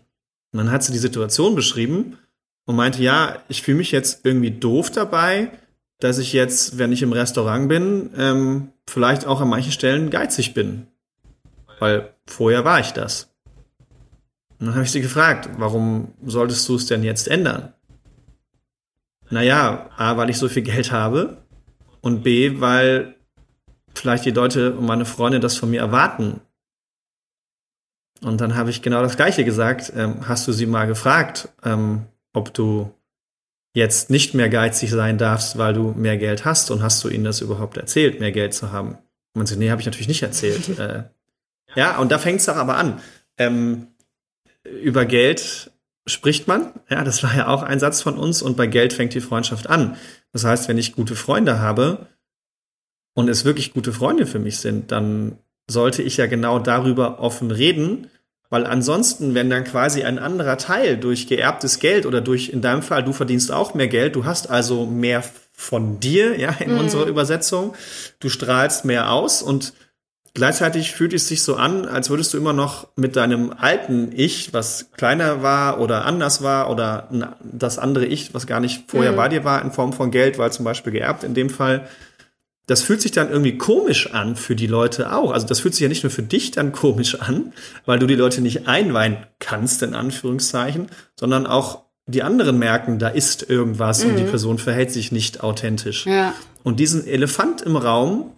Und 0.53 0.59
dann 0.59 0.71
hat 0.71 0.85
sie 0.85 0.93
die 0.93 0.99
Situation 0.99 1.55
beschrieben 1.55 2.19
und 2.67 2.77
meinte, 2.77 3.03
ja, 3.03 3.43
ich 3.49 3.63
fühle 3.63 3.79
mich 3.79 3.93
jetzt 3.93 4.25
irgendwie 4.25 4.53
doof 4.53 4.91
dabei, 4.91 5.51
dass 5.99 6.19
ich 6.19 6.33
jetzt, 6.33 6.79
wenn 6.79 6.93
ich 6.93 7.03
im 7.03 7.13
Restaurant 7.13 7.69
bin, 7.69 8.11
ähm, 8.17 8.69
vielleicht 8.89 9.27
auch 9.27 9.41
an 9.41 9.49
manchen 9.49 9.73
Stellen 9.73 10.11
geizig 10.11 10.55
bin 10.55 10.87
weil 11.81 12.15
vorher 12.27 12.65
war 12.65 12.79
ich 12.79 12.93
das. 12.93 13.35
Und 14.59 14.67
dann 14.67 14.75
habe 14.75 14.85
ich 14.85 14.93
sie 14.93 15.01
gefragt, 15.01 15.49
warum 15.57 16.15
solltest 16.25 16.69
du 16.69 16.77
es 16.77 16.87
denn 16.87 17.03
jetzt 17.03 17.27
ändern? 17.27 17.73
Naja, 19.31 19.91
A, 19.97 20.17
weil 20.17 20.31
ich 20.31 20.39
so 20.39 20.49
viel 20.49 20.63
Geld 20.63 20.93
habe 20.93 21.39
und 22.03 22.23
B, 22.23 22.61
weil 22.61 23.17
vielleicht 23.95 24.25
die 24.25 24.33
Leute 24.33 24.75
und 24.75 24.87
meine 24.87 25.07
Freunde 25.07 25.41
das 25.41 25.57
von 25.57 25.71
mir 25.71 25.81
erwarten. 25.81 26.41
Und 28.23 28.41
dann 28.41 28.55
habe 28.55 28.71
ich 28.71 28.83
genau 28.83 29.03
das 29.03 29.17
Gleiche 29.17 29.45
gesagt. 29.45 29.93
Ähm, 29.97 30.29
hast 30.29 30.47
du 30.47 30.53
sie 30.53 30.67
mal 30.67 30.87
gefragt, 30.87 31.49
ähm, 31.65 32.07
ob 32.35 32.53
du 32.53 32.93
jetzt 33.73 34.11
nicht 34.11 34.35
mehr 34.35 34.49
geizig 34.51 34.91
sein 34.91 35.17
darfst, 35.17 35.57
weil 35.57 35.73
du 35.73 35.93
mehr 35.93 36.19
Geld 36.19 36.45
hast? 36.45 36.71
Und 36.71 36.83
hast 36.83 37.03
du 37.03 37.09
ihnen 37.09 37.25
das 37.25 37.41
überhaupt 37.41 37.79
erzählt, 37.79 38.21
mehr 38.21 38.33
Geld 38.33 38.53
zu 38.53 38.73
haben? 38.73 38.91
Und 38.91 39.37
man 39.37 39.47
sagt, 39.47 39.59
nee, 39.59 39.71
habe 39.71 39.81
ich 39.81 39.87
natürlich 39.87 40.09
nicht 40.09 40.23
erzählt. 40.23 40.69
äh, 40.79 41.05
ja, 41.75 41.99
und 41.99 42.13
da 42.13 42.19
fängt 42.19 42.41
es 42.41 42.47
doch 42.47 42.57
aber 42.57 42.77
an. 42.77 43.01
Ähm, 43.39 43.89
über 44.65 45.05
Geld 45.05 45.71
spricht 46.07 46.49
man. 46.49 46.73
Ja, 46.89 47.05
das 47.05 47.23
war 47.23 47.35
ja 47.35 47.49
auch 47.49 47.63
ein 47.63 47.81
Satz 47.81 48.03
von 48.03 48.19
uns. 48.19 48.43
Und 48.43 48.57
bei 48.57 48.67
Geld 48.67 48.93
fängt 48.93 49.15
die 49.15 49.21
Freundschaft 49.21 49.69
an. 49.69 49.97
Das 50.33 50.45
heißt, 50.45 50.69
wenn 50.69 50.79
ich 50.79 50.95
gute 50.95 51.17
Freunde 51.17 51.61
habe 51.61 52.07
und 53.15 53.29
es 53.29 53.45
wirklich 53.45 53.73
gute 53.73 53.93
Freunde 53.93 54.27
für 54.27 54.39
mich 54.39 54.59
sind, 54.59 54.93
dann 54.93 55.39
sollte 55.71 56.03
ich 56.03 56.17
ja 56.17 56.27
genau 56.27 56.59
darüber 56.59 57.21
offen 57.21 57.51
reden, 57.51 58.09
weil 58.49 58.67
ansonsten, 58.67 59.35
wenn 59.35 59.49
dann 59.49 59.63
quasi 59.63 60.03
ein 60.03 60.19
anderer 60.19 60.59
Teil 60.59 60.97
durch 60.97 61.29
geerbtes 61.29 61.79
Geld 61.79 62.05
oder 62.05 62.21
durch, 62.21 62.49
in 62.49 62.61
deinem 62.61 62.83
Fall, 62.83 63.05
du 63.05 63.13
verdienst 63.13 63.53
auch 63.53 63.75
mehr 63.75 63.87
Geld, 63.87 64.17
du 64.17 64.25
hast 64.25 64.51
also 64.51 64.87
mehr 64.87 65.23
von 65.53 66.01
dir, 66.01 66.39
ja, 66.39 66.51
in 66.59 66.75
mm. 66.75 66.81
unserer 66.81 67.07
Übersetzung, 67.07 67.75
du 68.19 68.29
strahlst 68.29 68.85
mehr 68.85 69.13
aus 69.13 69.43
und 69.43 69.73
gleichzeitig 70.35 70.93
fühlt 70.93 71.13
es 71.13 71.29
sich 71.29 71.43
so 71.43 71.57
an, 71.57 71.87
als 71.87 72.11
würdest 72.11 72.33
du 72.33 72.39
immer 72.39 72.53
noch 72.53 72.89
mit 72.97 73.17
deinem 73.17 73.53
alten 73.57 74.13
Ich, 74.15 74.53
was 74.53 74.91
kleiner 74.93 75.43
war 75.43 75.81
oder 75.81 76.05
anders 76.05 76.43
war 76.43 76.71
oder 76.71 77.09
das 77.43 77.79
andere 77.79 78.07
Ich, 78.07 78.35
was 78.35 78.47
gar 78.47 78.61
nicht 78.61 78.85
vorher 78.89 79.13
mhm. 79.13 79.17
bei 79.17 79.29
dir 79.29 79.45
war 79.45 79.63
in 79.63 79.73
Form 79.73 79.93
von 79.93 80.11
Geld, 80.11 80.39
weil 80.39 80.53
zum 80.53 80.65
Beispiel 80.65 80.93
geerbt 80.93 81.25
in 81.25 81.35
dem 81.35 81.51
Fall, 81.51 81.89
das 82.67 82.83
fühlt 82.83 83.03
sich 83.03 83.11
dann 83.11 83.31
irgendwie 83.31 83.59
komisch 83.59 84.13
an 84.13 84.37
für 84.37 84.55
die 84.55 84.69
Leute 84.69 85.13
auch. 85.13 85.33
Also 85.33 85.45
das 85.47 85.59
fühlt 85.59 85.75
sich 85.75 85.83
ja 85.83 85.89
nicht 85.89 86.05
nur 86.05 86.13
für 86.13 86.23
dich 86.23 86.53
dann 86.53 86.71
komisch 86.71 87.21
an, 87.21 87.53
weil 87.85 87.99
du 87.99 88.07
die 88.07 88.15
Leute 88.15 88.43
nicht 88.43 88.69
einweihen 88.69 89.17
kannst, 89.41 89.83
in 89.83 89.95
Anführungszeichen, 89.95 90.87
sondern 91.17 91.49
auch 91.49 91.83
die 92.07 92.23
anderen 92.23 92.59
merken, 92.59 92.99
da 92.99 93.09
ist 93.09 93.49
irgendwas 93.49 94.05
mhm. 94.05 94.11
und 94.11 94.17
die 94.19 94.23
mhm. 94.23 94.31
Person 94.31 94.59
verhält 94.59 94.93
sich 94.93 95.11
nicht 95.11 95.43
authentisch. 95.43 96.07
Ja. 96.07 96.35
Und 96.63 96.79
diesen 96.79 97.07
Elefant 97.07 97.63
im 97.63 97.77
Raum, 97.77 98.33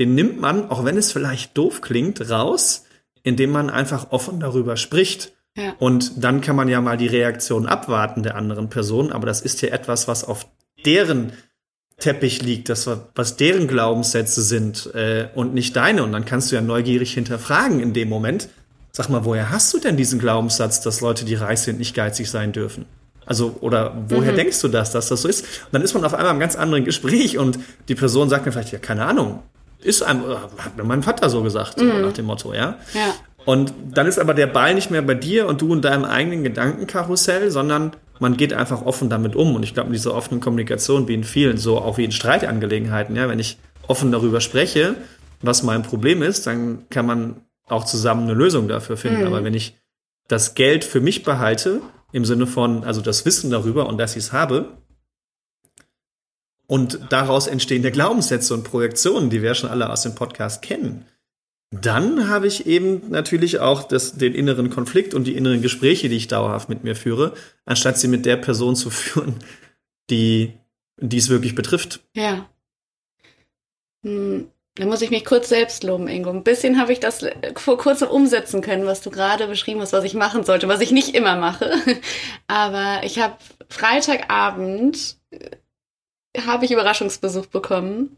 den 0.00 0.14
nimmt 0.14 0.40
man, 0.40 0.70
auch 0.70 0.84
wenn 0.84 0.96
es 0.96 1.12
vielleicht 1.12 1.56
doof 1.56 1.82
klingt, 1.82 2.28
raus, 2.30 2.86
indem 3.22 3.50
man 3.50 3.68
einfach 3.68 4.10
offen 4.10 4.40
darüber 4.40 4.76
spricht. 4.78 5.32
Ja. 5.56 5.74
Und 5.78 6.24
dann 6.24 6.40
kann 6.40 6.56
man 6.56 6.68
ja 6.68 6.80
mal 6.80 6.96
die 6.96 7.06
Reaktion 7.06 7.66
abwarten 7.66 8.22
der 8.22 8.34
anderen 8.34 8.70
Person, 8.70 9.12
aber 9.12 9.26
das 9.26 9.42
ist 9.42 9.60
ja 9.60 9.68
etwas, 9.68 10.08
was 10.08 10.24
auf 10.24 10.46
deren 10.86 11.32
Teppich 11.98 12.40
liegt, 12.40 12.70
das 12.70 12.88
was 13.14 13.36
deren 13.36 13.68
Glaubenssätze 13.68 14.40
sind 14.40 14.92
äh, 14.94 15.28
und 15.34 15.52
nicht 15.52 15.76
deine. 15.76 16.02
Und 16.02 16.12
dann 16.12 16.24
kannst 16.24 16.50
du 16.50 16.56
ja 16.56 16.62
neugierig 16.62 17.12
hinterfragen 17.12 17.80
in 17.80 17.92
dem 17.92 18.08
Moment. 18.08 18.48
Sag 18.92 19.10
mal, 19.10 19.26
woher 19.26 19.50
hast 19.50 19.74
du 19.74 19.78
denn 19.78 19.98
diesen 19.98 20.18
Glaubenssatz, 20.18 20.80
dass 20.80 21.02
Leute, 21.02 21.26
die 21.26 21.34
reich 21.34 21.60
sind, 21.60 21.78
nicht 21.78 21.94
geizig 21.94 22.30
sein 22.30 22.52
dürfen? 22.52 22.86
Also, 23.26 23.58
oder 23.60 23.94
woher 24.08 24.32
mhm. 24.32 24.36
denkst 24.36 24.60
du 24.62 24.68
das, 24.68 24.92
dass 24.92 25.08
das 25.08 25.22
so 25.22 25.28
ist? 25.28 25.42
Und 25.42 25.72
dann 25.72 25.82
ist 25.82 25.92
man 25.92 26.04
auf 26.04 26.14
einmal 26.14 26.32
im 26.32 26.40
ganz 26.40 26.56
anderen 26.56 26.86
Gespräch 26.86 27.36
und 27.36 27.58
die 27.88 27.94
Person 27.94 28.30
sagt 28.30 28.46
mir 28.46 28.52
vielleicht, 28.52 28.72
ja, 28.72 28.78
keine 28.78 29.04
Ahnung, 29.04 29.42
ist 29.82 30.02
einem, 30.02 30.22
hat 30.58 30.76
mir 30.76 30.84
mein 30.84 31.02
Vater 31.02 31.30
so 31.30 31.42
gesagt, 31.42 31.80
mhm. 31.80 32.02
nach 32.02 32.12
dem 32.12 32.26
Motto, 32.26 32.52
ja. 32.52 32.78
Ja. 32.94 33.14
Und 33.44 33.72
dann 33.92 34.06
ist 34.06 34.18
aber 34.18 34.34
der 34.34 34.46
Ball 34.46 34.74
nicht 34.74 34.90
mehr 34.90 35.02
bei 35.02 35.14
dir 35.14 35.46
und 35.46 35.62
du 35.62 35.72
in 35.72 35.80
deinem 35.80 36.04
eigenen 36.04 36.42
Gedankenkarussell, 36.44 37.50
sondern 37.50 37.92
man 38.18 38.36
geht 38.36 38.52
einfach 38.52 38.84
offen 38.84 39.08
damit 39.08 39.34
um. 39.34 39.54
Und 39.54 39.62
ich 39.62 39.72
glaube, 39.72 39.88
in 39.88 39.92
dieser 39.94 40.14
offenen 40.14 40.40
Kommunikation, 40.40 41.08
wie 41.08 41.14
in 41.14 41.24
vielen, 41.24 41.56
so 41.56 41.78
auch 41.78 41.96
wie 41.96 42.04
in 42.04 42.12
Streitangelegenheiten, 42.12 43.16
ja, 43.16 43.28
wenn 43.28 43.38
ich 43.38 43.58
offen 43.88 44.12
darüber 44.12 44.40
spreche, 44.40 44.94
was 45.40 45.62
mein 45.62 45.82
Problem 45.82 46.22
ist, 46.22 46.46
dann 46.46 46.88
kann 46.90 47.06
man 47.06 47.36
auch 47.66 47.84
zusammen 47.84 48.24
eine 48.24 48.34
Lösung 48.34 48.68
dafür 48.68 48.96
finden. 48.96 49.22
Mhm. 49.22 49.26
Aber 49.26 49.42
wenn 49.42 49.54
ich 49.54 49.76
das 50.28 50.54
Geld 50.54 50.84
für 50.84 51.00
mich 51.00 51.22
behalte, 51.22 51.80
im 52.12 52.24
Sinne 52.24 52.46
von, 52.46 52.84
also 52.84 53.00
das 53.00 53.24
Wissen 53.24 53.50
darüber 53.50 53.86
und 53.86 53.98
dass 53.98 54.16
ich 54.16 54.24
es 54.24 54.32
habe, 54.32 54.76
und 56.70 57.00
daraus 57.10 57.48
entstehende 57.48 57.90
Glaubenssätze 57.90 58.54
und 58.54 58.62
Projektionen, 58.62 59.28
die 59.28 59.42
wir 59.42 59.54
schon 59.54 59.70
alle 59.70 59.90
aus 59.90 60.02
dem 60.02 60.14
Podcast 60.14 60.62
kennen, 60.62 61.04
dann 61.72 62.28
habe 62.28 62.46
ich 62.46 62.64
eben 62.66 63.10
natürlich 63.10 63.58
auch 63.58 63.82
das, 63.82 64.16
den 64.18 64.36
inneren 64.36 64.70
Konflikt 64.70 65.12
und 65.12 65.24
die 65.24 65.34
inneren 65.36 65.62
Gespräche, 65.62 66.08
die 66.08 66.16
ich 66.16 66.28
dauerhaft 66.28 66.68
mit 66.68 66.84
mir 66.84 66.94
führe, 66.94 67.34
anstatt 67.64 67.98
sie 67.98 68.06
mit 68.06 68.24
der 68.24 68.36
Person 68.36 68.76
zu 68.76 68.88
führen, 68.90 69.34
die, 70.10 70.52
die 71.00 71.18
es 71.18 71.28
wirklich 71.28 71.56
betrifft. 71.56 72.04
Ja. 72.14 72.48
Hm, 74.04 74.46
da 74.76 74.86
muss 74.86 75.02
ich 75.02 75.10
mich 75.10 75.24
kurz 75.24 75.48
selbst 75.48 75.82
loben, 75.82 76.06
Ingo. 76.06 76.30
Ein 76.30 76.44
bisschen 76.44 76.80
habe 76.80 76.92
ich 76.92 77.00
das 77.00 77.26
vor 77.56 77.78
kurzem 77.78 78.06
umsetzen 78.06 78.60
können, 78.60 78.86
was 78.86 79.00
du 79.00 79.10
gerade 79.10 79.48
beschrieben 79.48 79.80
hast, 79.80 79.92
was 79.92 80.04
ich 80.04 80.14
machen 80.14 80.44
sollte, 80.44 80.68
was 80.68 80.80
ich 80.80 80.92
nicht 80.92 81.16
immer 81.16 81.34
mache. 81.34 81.72
Aber 82.46 83.00
ich 83.02 83.18
habe 83.18 83.38
Freitagabend 83.68 85.16
habe 86.38 86.64
ich 86.64 86.70
Überraschungsbesuch 86.70 87.46
bekommen. 87.46 88.16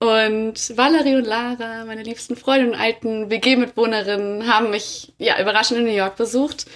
Und 0.00 0.76
Valerie 0.76 1.16
und 1.16 1.26
Lara, 1.26 1.84
meine 1.84 2.02
liebsten 2.02 2.36
Freunde 2.36 2.70
und 2.70 2.74
alten 2.76 3.30
WG-Mitwohnerinnen, 3.30 4.52
haben 4.52 4.70
mich 4.70 5.12
ja 5.18 5.40
überraschend 5.40 5.80
in 5.80 5.86
New 5.86 5.92
York 5.92 6.16
besucht. 6.16 6.66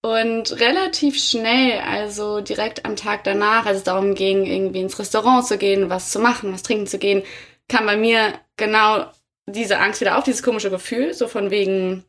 Und 0.00 0.58
relativ 0.60 1.18
schnell, 1.18 1.80
also 1.80 2.40
direkt 2.40 2.84
am 2.84 2.96
Tag 2.96 3.24
danach, 3.24 3.66
als 3.66 3.78
es 3.78 3.84
darum 3.84 4.14
ging, 4.14 4.46
irgendwie 4.46 4.80
ins 4.80 4.98
Restaurant 4.98 5.46
zu 5.46 5.58
gehen, 5.58 5.90
was 5.90 6.10
zu 6.10 6.20
machen, 6.20 6.52
was 6.52 6.62
trinken 6.62 6.86
zu 6.86 6.98
gehen, 6.98 7.22
kam 7.68 7.84
bei 7.84 7.96
mir 7.96 8.34
genau 8.56 9.10
diese 9.46 9.78
Angst 9.78 10.00
wieder 10.00 10.16
auf, 10.16 10.24
dieses 10.24 10.42
komische 10.42 10.70
Gefühl, 10.70 11.14
so 11.14 11.26
von 11.26 11.50
wegen, 11.50 12.04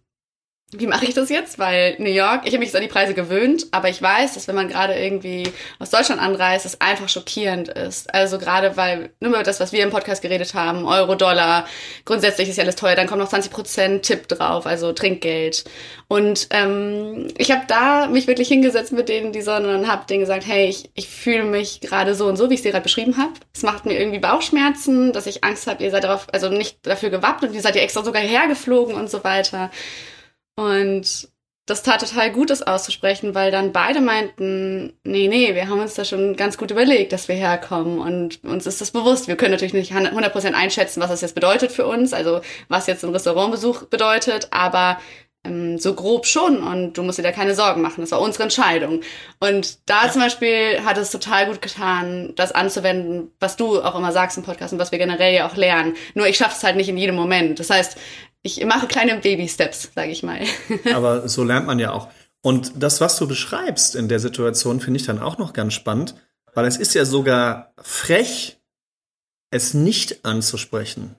wie 0.72 0.86
mache 0.86 1.06
ich 1.06 1.16
das 1.16 1.30
jetzt? 1.30 1.58
Weil 1.58 1.96
New 1.98 2.12
York, 2.12 2.42
ich 2.44 2.50
habe 2.50 2.60
mich 2.60 2.68
jetzt 2.68 2.76
an 2.76 2.84
die 2.84 2.88
Preise 2.88 3.16
gewöhnt, 3.16 3.66
aber 3.72 3.90
ich 3.90 4.00
weiß, 4.00 4.36
dass 4.36 4.48
wenn 4.48 4.56
man 4.56 4.68
gerade 4.68 4.94
irgendwie 4.94 5.52
aus 5.80 5.90
Deutschland 5.90 6.22
anreist, 6.22 6.66
es 6.66 6.80
einfach 6.80 7.10
schockierend 7.10 7.70
ist. 7.70 8.14
Also 8.14 8.38
gerade 8.38 8.78
weil, 8.78 9.10
nur 9.20 9.32
mal 9.32 9.42
das, 9.42 9.60
was 9.60 9.72
wir 9.72 9.82
im 9.82 9.90
Podcast 9.90 10.22
geredet 10.22 10.54
haben, 10.54 10.86
Euro, 10.86 11.16
Dollar, 11.16 11.66
grundsätzlich 12.06 12.50
ist 12.50 12.58
ja 12.58 12.64
alles 12.64 12.76
teuer, 12.76 12.96
dann 12.96 13.08
kommt 13.08 13.20
noch 13.20 13.32
20% 13.32 14.02
Tipp 14.02 14.28
drauf, 14.28 14.68
also 14.68 14.94
Trinkgeld. 14.94 15.64
Und 16.08 16.48
ähm, 16.52 17.30
ich 17.38 17.52
habe 17.52 17.64
da 17.68 18.06
mich 18.06 18.28
wirklich 18.28 18.48
hingesetzt 18.48 18.92
mit 18.92 19.10
denen 19.10 19.32
die 19.32 19.42
Sonne 19.42 19.76
und 19.76 19.88
habe 19.88 20.06
denen 20.06 20.20
gesagt, 20.20 20.46
hey, 20.46 20.68
ich, 20.68 20.92
ich 20.94 21.08
fühle 21.08 21.46
mich 21.46 21.82
gerade 21.82 22.14
so 22.14 22.28
und 22.28 22.38
so, 22.38 22.52
wie 22.52 22.54
ich 22.54 22.60
es 22.60 22.64
dir 22.64 22.72
gerade 22.72 22.84
beschrieben 22.84 23.18
habe. 23.18 23.34
Es 23.56 23.64
macht 23.64 23.88
mir 23.88 24.00
irgendwie 24.00 24.20
Bauchschmerzen, 24.20 25.14
dass 25.14 25.26
ich 25.26 25.44
Angst 25.44 25.66
habe, 25.66 25.84
ihr 25.84 25.90
seid 25.90 26.04
darauf, 26.04 26.28
also 26.32 26.50
nicht 26.50 26.86
dafür 26.86 27.10
gewappnet, 27.10 27.56
ihr 27.56 27.62
seid 27.62 27.76
ja 27.76 27.82
extra 27.82 28.04
sogar 28.04 28.22
hergeflogen 28.22 28.94
und 28.94 29.10
so 29.10 29.24
weiter. 29.24 29.72
Und 30.60 31.30
das 31.66 31.84
tat 31.84 32.02
total 32.02 32.32
gut, 32.32 32.50
das 32.50 32.64
auszusprechen, 32.64 33.34
weil 33.34 33.50
dann 33.50 33.72
beide 33.72 34.02
meinten, 34.02 34.94
nee, 35.04 35.28
nee, 35.30 35.56
wir 35.56 35.70
haben 35.70 35.80
uns 35.80 35.94
da 35.94 36.04
schon 36.04 36.36
ganz 36.36 36.58
gut 36.58 36.72
überlegt, 36.72 37.14
dass 37.14 37.30
wir 37.30 37.36
herkommen 37.36 38.00
und 38.00 38.44
uns 38.44 38.66
ist 38.68 38.82
das 38.82 38.92
bewusst. 38.92 39.30
Wir 39.30 39.38
können 39.38 39.52
natürlich 39.52 39.74
nicht 39.74 39.94
100% 39.94 40.54
einschätzen, 40.54 41.00
was 41.00 41.12
das 41.12 41.22
jetzt 41.22 41.36
bedeutet 41.36 41.72
für 41.72 41.86
uns, 41.86 42.12
also 42.12 42.42
was 42.68 42.88
jetzt 42.88 43.06
ein 43.06 43.12
Restaurantbesuch 43.12 43.84
bedeutet, 43.84 44.50
aber 44.52 44.98
ähm, 45.46 45.78
so 45.78 45.94
grob 45.94 46.26
schon 46.26 46.62
und 46.62 46.98
du 46.98 47.04
musst 47.04 47.18
dir 47.18 47.24
da 47.24 47.32
keine 47.32 47.56
Sorgen 47.56 47.82
machen. 47.82 48.02
Das 48.02 48.12
war 48.12 48.20
unsere 48.20 48.44
Entscheidung. 48.44 49.02
Und 49.40 49.90
da 49.90 50.06
ja. 50.06 50.12
zum 50.12 50.22
Beispiel 50.22 50.84
hat 50.84 50.98
es 50.98 51.12
total 51.12 51.46
gut 51.46 51.62
getan, 51.62 52.34
das 52.36 52.52
anzuwenden, 52.52 53.32
was 53.40 53.56
du 53.56 53.82
auch 53.82 53.96
immer 53.96 54.12
sagst 54.12 54.38
im 54.38 54.44
Podcast 54.44 54.74
und 54.74 54.80
was 54.80 54.92
wir 54.92 55.00
generell 55.00 55.34
ja 55.34 55.48
auch 55.48 55.56
lernen. 55.56 55.96
Nur 56.14 56.28
ich 56.28 56.38
schaffe 56.38 56.56
es 56.58 56.64
halt 56.64 56.76
nicht 56.76 56.90
in 56.90 56.98
jedem 56.98 57.16
Moment. 57.16 57.60
Das 57.60 57.70
heißt, 57.70 57.98
ich 58.42 58.64
mache 58.66 58.88
kleine 58.88 59.16
Baby-Steps, 59.18 59.92
sage 59.96 60.12
ich 60.12 60.24
mal. 60.24 60.40
Aber 60.94 61.28
so 61.28 61.44
lernt 61.44 61.68
man 61.68 61.80
ja 61.80 61.92
auch. 61.92 62.10
Und 62.42 62.72
das, 62.78 63.02
was 63.02 63.18
du 63.18 63.28
beschreibst 63.28 63.96
in 63.96 64.08
der 64.08 64.20
Situation, 64.20 64.80
finde 64.80 65.00
ich 65.00 65.06
dann 65.06 65.20
auch 65.20 65.38
noch 65.38 65.54
ganz 65.54 65.74
spannend, 65.74 66.16
weil 66.54 66.66
es 66.66 66.78
ist 66.78 66.94
ja 66.94 67.06
sogar 67.06 67.74
frech, 67.82 68.60
es 69.52 69.74
nicht 69.74 70.26
anzusprechen. 70.26 71.16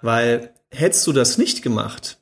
Weil 0.00 0.54
hättest 0.70 1.06
du 1.06 1.12
das 1.12 1.38
nicht 1.38 1.62
gemacht, 1.62 2.18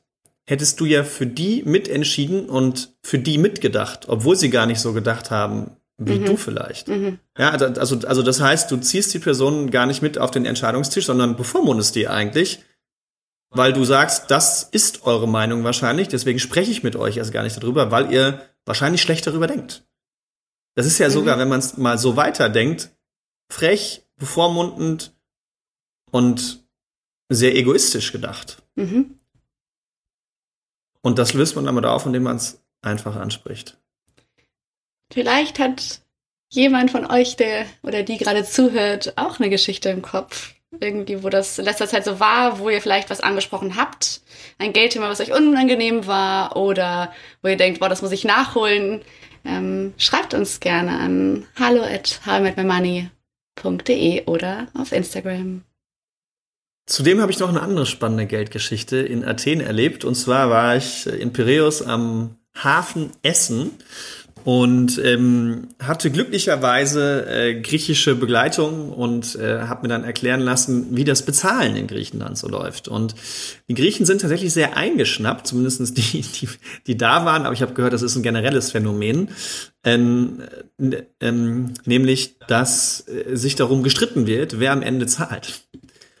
hättest 0.47 0.79
du 0.79 0.85
ja 0.85 1.03
für 1.03 1.27
die 1.27 1.63
mitentschieden 1.63 2.49
und 2.49 2.95
für 3.03 3.19
die 3.19 3.37
mitgedacht, 3.37 4.09
obwohl 4.09 4.35
sie 4.35 4.49
gar 4.49 4.65
nicht 4.65 4.79
so 4.79 4.93
gedacht 4.93 5.29
haben, 5.29 5.77
wie 5.97 6.19
mhm. 6.19 6.25
du 6.25 6.37
vielleicht. 6.37 6.87
Mhm. 6.87 7.19
Ja, 7.37 7.51
also, 7.51 7.99
also 7.99 8.23
das 8.23 8.41
heißt, 8.41 8.71
du 8.71 8.77
ziehst 8.77 9.13
die 9.13 9.19
Person 9.19 9.69
gar 9.69 9.85
nicht 9.85 10.01
mit 10.01 10.17
auf 10.17 10.31
den 10.31 10.45
Entscheidungstisch, 10.45 11.05
sondern 11.05 11.35
bevormundest 11.35 11.95
die 11.95 12.07
eigentlich 12.07 12.63
weil 13.49 13.73
du 13.73 13.83
sagst, 13.83 14.29
das 14.31 14.63
ist 14.63 15.03
eure 15.03 15.27
Meinung 15.27 15.63
wahrscheinlich, 15.63 16.07
deswegen 16.07 16.39
spreche 16.39 16.71
ich 16.71 16.83
mit 16.83 16.95
euch 16.95 17.17
erst 17.17 17.33
gar 17.33 17.43
nicht 17.43 17.57
darüber, 17.57 17.91
weil 17.91 18.11
ihr 18.11 18.45
wahrscheinlich 18.65 19.01
schlecht 19.01 19.25
darüber 19.25 19.47
denkt. 19.47 19.87
Das 20.75 20.85
ist 20.85 20.99
ja 20.99 21.07
mhm. 21.07 21.13
sogar, 21.13 21.39
wenn 21.39 21.49
man 21.49 21.59
es 21.59 21.77
mal 21.77 21.97
so 21.97 22.15
weiterdenkt, 22.15 22.91
frech, 23.51 24.03
bevormundend 24.17 25.13
und 26.11 26.63
sehr 27.29 27.55
egoistisch 27.55 28.11
gedacht. 28.11 28.61
Mhm. 28.75 29.19
Und 31.01 31.17
das 31.17 31.33
löst 31.33 31.55
man 31.55 31.67
aber 31.67 31.91
auf, 31.91 32.05
indem 32.05 32.23
man 32.23 32.37
es 32.37 32.61
einfach 32.81 33.15
anspricht. 33.15 33.77
Vielleicht 35.11 35.59
hat 35.59 36.01
jemand 36.49 36.91
von 36.91 37.09
euch, 37.09 37.35
der 37.35 37.65
oder 37.83 38.03
die 38.03 38.17
gerade 38.17 38.43
zuhört, 38.43 39.17
auch 39.17 39.39
eine 39.39 39.49
Geschichte 39.49 39.89
im 39.89 40.01
Kopf, 40.01 40.55
irgendwie, 40.79 41.23
wo 41.23 41.29
das 41.29 41.57
in 41.57 41.65
letzter 41.65 41.87
Zeit 41.87 42.05
so 42.05 42.19
war, 42.19 42.59
wo 42.59 42.69
ihr 42.69 42.81
vielleicht 42.81 43.09
was 43.09 43.21
angesprochen 43.21 43.75
habt, 43.75 44.21
ein 44.57 44.73
Geldthema, 44.73 45.09
was 45.09 45.19
euch 45.19 45.33
unangenehm 45.33 46.05
war 46.07 46.55
oder 46.55 47.11
wo 47.41 47.49
ihr 47.49 47.57
denkt, 47.57 47.79
boah, 47.79 47.89
das 47.89 48.01
muss 48.01 48.11
ich 48.11 48.23
nachholen, 48.23 49.01
ähm, 49.45 49.93
schreibt 49.97 50.33
uns 50.33 50.59
gerne 50.59 50.91
an 50.91 51.47
hallo 51.57 51.81
at 51.81 52.19
oder 54.27 54.67
auf 54.73 54.91
Instagram. 54.91 55.63
Zudem 56.85 57.21
habe 57.21 57.31
ich 57.31 57.39
noch 57.39 57.49
eine 57.49 57.61
andere 57.61 57.85
spannende 57.85 58.25
Geldgeschichte 58.25 58.97
in 58.97 59.23
Athen 59.23 59.61
erlebt. 59.61 60.05
Und 60.05 60.15
zwar 60.15 60.49
war 60.49 60.75
ich 60.75 61.05
in 61.05 61.33
Piräus 61.33 61.83
am 61.83 62.37
Hafen 62.55 63.11
Essen 63.21 63.71
und 64.45 64.99
ähm, 65.03 65.67
hatte 65.79 66.11
glücklicherweise 66.11 67.25
äh, 67.27 67.61
griechische 67.61 68.15
Begleitung 68.15 68.89
und 68.89 69.35
äh, 69.35 69.61
habe 69.61 69.83
mir 69.83 69.89
dann 69.89 70.03
erklären 70.03 70.39
lassen, 70.39 70.95
wie 70.95 71.03
das 71.03 71.23
Bezahlen 71.23 71.75
in 71.75 71.87
Griechenland 71.87 72.37
so 72.37 72.47
läuft. 72.47 72.87
Und 72.87 73.15
die 73.67 73.73
Griechen 73.73 74.05
sind 74.05 74.21
tatsächlich 74.21 74.53
sehr 74.53 74.77
eingeschnappt, 74.77 75.47
zumindest 75.47 75.97
die, 75.97 76.21
die, 76.41 76.49
die 76.87 76.97
da 76.97 77.25
waren, 77.25 77.43
aber 77.45 77.53
ich 77.53 77.61
habe 77.61 77.73
gehört, 77.73 77.93
das 77.93 78.01
ist 78.01 78.15
ein 78.15 78.23
generelles 78.23 78.71
Phänomen, 78.71 79.29
ähm, 79.83 80.41
ähm, 81.19 81.73
nämlich, 81.85 82.37
dass 82.47 83.05
äh, 83.07 83.35
sich 83.35 83.55
darum 83.55 83.83
gestritten 83.83 84.27
wird, 84.27 84.59
wer 84.59 84.71
am 84.71 84.81
Ende 84.81 85.05
zahlt. 85.05 85.61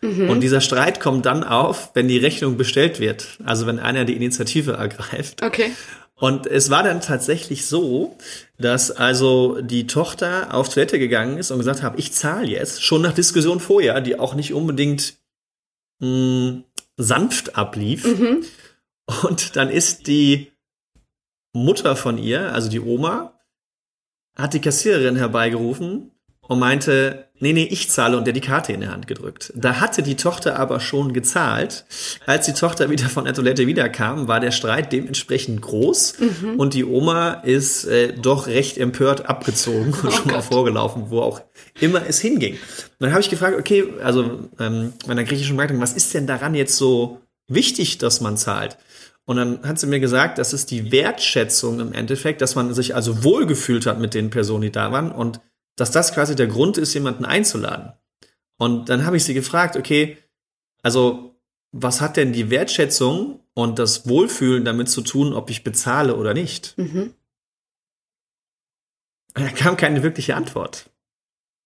Mhm. 0.01 0.29
Und 0.29 0.41
dieser 0.41 0.61
Streit 0.61 0.99
kommt 0.99 1.25
dann 1.25 1.43
auf, 1.43 1.91
wenn 1.93 2.07
die 2.07 2.17
Rechnung 2.17 2.57
bestellt 2.57 2.99
wird. 2.99 3.37
Also 3.43 3.65
wenn 3.65 3.79
einer 3.79 4.05
die 4.05 4.15
Initiative 4.15 4.73
ergreift. 4.73 5.43
Okay. 5.43 5.71
Und 6.19 6.47
es 6.47 6.69
war 6.69 6.83
dann 6.83 6.99
tatsächlich 7.01 7.65
so, 7.65 8.17
dass 8.57 8.91
also 8.91 9.61
die 9.61 9.87
Tochter 9.87 10.53
auf 10.53 10.67
Toilette 10.67 10.99
gegangen 10.99 11.37
ist 11.37 11.49
und 11.49 11.59
gesagt 11.59 11.81
hat, 11.81 11.97
ich 11.97 12.11
zahle 12.11 12.47
jetzt, 12.47 12.83
schon 12.83 13.01
nach 13.01 13.13
Diskussion 13.13 13.61
vorher, 13.61 14.01
die 14.01 14.19
auch 14.19 14.35
nicht 14.35 14.53
unbedingt 14.53 15.15
mh, 15.99 16.07
hm, 16.07 16.63
sanft 16.97 17.55
ablief. 17.55 18.05
Mhm. 18.05 18.43
Und 19.23 19.55
dann 19.55 19.69
ist 19.69 20.07
die 20.07 20.51
Mutter 21.53 21.95
von 21.95 22.17
ihr, 22.17 22.53
also 22.53 22.69
die 22.69 22.81
Oma, 22.81 23.39
hat 24.35 24.53
die 24.53 24.61
Kassiererin 24.61 25.15
herbeigerufen 25.15 26.11
und 26.49 26.57
meinte, 26.57 27.27
nee, 27.37 27.53
nee, 27.53 27.67
ich 27.69 27.91
zahle 27.91 28.17
und 28.17 28.25
der 28.25 28.33
die 28.33 28.41
Karte 28.41 28.73
in 28.73 28.81
der 28.81 28.91
Hand 28.91 29.05
gedrückt. 29.05 29.53
Da 29.55 29.79
hatte 29.79 30.01
die 30.01 30.15
Tochter 30.15 30.57
aber 30.57 30.79
schon 30.79 31.13
gezahlt. 31.13 31.85
Als 32.25 32.47
die 32.47 32.53
Tochter 32.53 32.89
wieder 32.89 33.07
von 33.07 33.25
der 33.25 33.35
Toilette 33.35 33.67
wiederkam, 33.67 34.27
war 34.27 34.39
der 34.39 34.49
Streit 34.49 34.91
dementsprechend 34.91 35.61
groß 35.61 36.15
mhm. 36.19 36.55
und 36.55 36.73
die 36.73 36.85
Oma 36.85 37.33
ist 37.33 37.85
äh, 37.85 38.13
doch 38.13 38.47
recht 38.47 38.79
empört 38.79 39.29
abgezogen 39.29 39.93
und 39.93 40.05
oh 40.05 40.09
schon 40.09 40.23
Gott. 40.23 40.31
mal 40.31 40.41
vorgelaufen, 40.41 41.11
wo 41.11 41.21
auch 41.21 41.41
immer 41.79 42.01
es 42.07 42.19
hinging. 42.19 42.53
Und 42.53 42.59
dann 42.97 43.11
habe 43.11 43.21
ich 43.21 43.29
gefragt, 43.29 43.55
okay, 43.55 43.85
also 44.03 44.49
ähm, 44.59 44.93
meiner 45.05 45.23
griechischen 45.25 45.55
Begleitung, 45.55 45.79
was 45.79 45.93
ist 45.93 46.15
denn 46.15 46.25
daran 46.25 46.55
jetzt 46.55 46.77
so 46.77 47.21
wichtig, 47.47 47.99
dass 47.99 48.21
man 48.21 48.37
zahlt? 48.37 48.79
Und 49.25 49.35
dann 49.35 49.59
hat 49.61 49.77
sie 49.77 49.85
mir 49.85 49.99
gesagt, 49.99 50.39
das 50.39 50.53
ist 50.53 50.71
die 50.71 50.91
Wertschätzung 50.91 51.79
im 51.79 51.93
Endeffekt, 51.93 52.41
dass 52.41 52.55
man 52.55 52.73
sich 52.73 52.95
also 52.95 53.23
wohlgefühlt 53.23 53.85
hat 53.85 53.99
mit 53.99 54.15
den 54.15 54.31
Personen, 54.31 54.63
die 54.63 54.71
da 54.71 54.91
waren 54.91 55.11
und 55.11 55.39
dass 55.79 55.91
das 55.91 56.13
quasi 56.13 56.35
der 56.35 56.47
Grund 56.47 56.77
ist, 56.77 56.93
jemanden 56.93 57.25
einzuladen. 57.25 57.93
Und 58.57 58.89
dann 58.89 59.05
habe 59.05 59.17
ich 59.17 59.23
sie 59.23 59.33
gefragt, 59.33 59.77
okay, 59.77 60.17
also 60.81 61.35
was 61.71 62.01
hat 62.01 62.17
denn 62.17 62.33
die 62.33 62.49
Wertschätzung 62.49 63.39
und 63.53 63.79
das 63.79 64.07
Wohlfühlen 64.07 64.65
damit 64.65 64.89
zu 64.89 65.01
tun, 65.01 65.33
ob 65.33 65.49
ich 65.49 65.63
bezahle 65.63 66.15
oder 66.15 66.33
nicht? 66.33 66.77
Mhm. 66.77 67.13
Da 69.33 69.47
kam 69.49 69.77
keine 69.77 70.03
wirkliche 70.03 70.35
Antwort. 70.35 70.89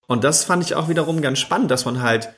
Und 0.08 0.24
das 0.24 0.44
fand 0.44 0.64
ich 0.64 0.76
auch 0.76 0.90
wiederum 0.90 1.22
ganz 1.22 1.40
spannend, 1.40 1.72
dass 1.72 1.86
man 1.86 2.02
halt 2.02 2.34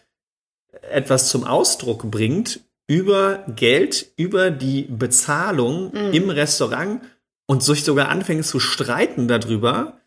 etwas 0.82 1.30
zum 1.30 1.44
Ausdruck 1.44 2.10
bringt, 2.10 2.62
über 2.88 3.44
Geld, 3.48 4.12
über 4.16 4.52
die 4.52 4.84
Bezahlung 4.84 5.92
mhm. 5.92 6.14
im 6.14 6.30
Restaurant 6.30 7.02
und 7.48 7.64
sich 7.64 7.84
sogar 7.84 8.10
anfängt 8.10 8.46
zu 8.46 8.60
streiten 8.60 9.28
darüber, 9.28 10.00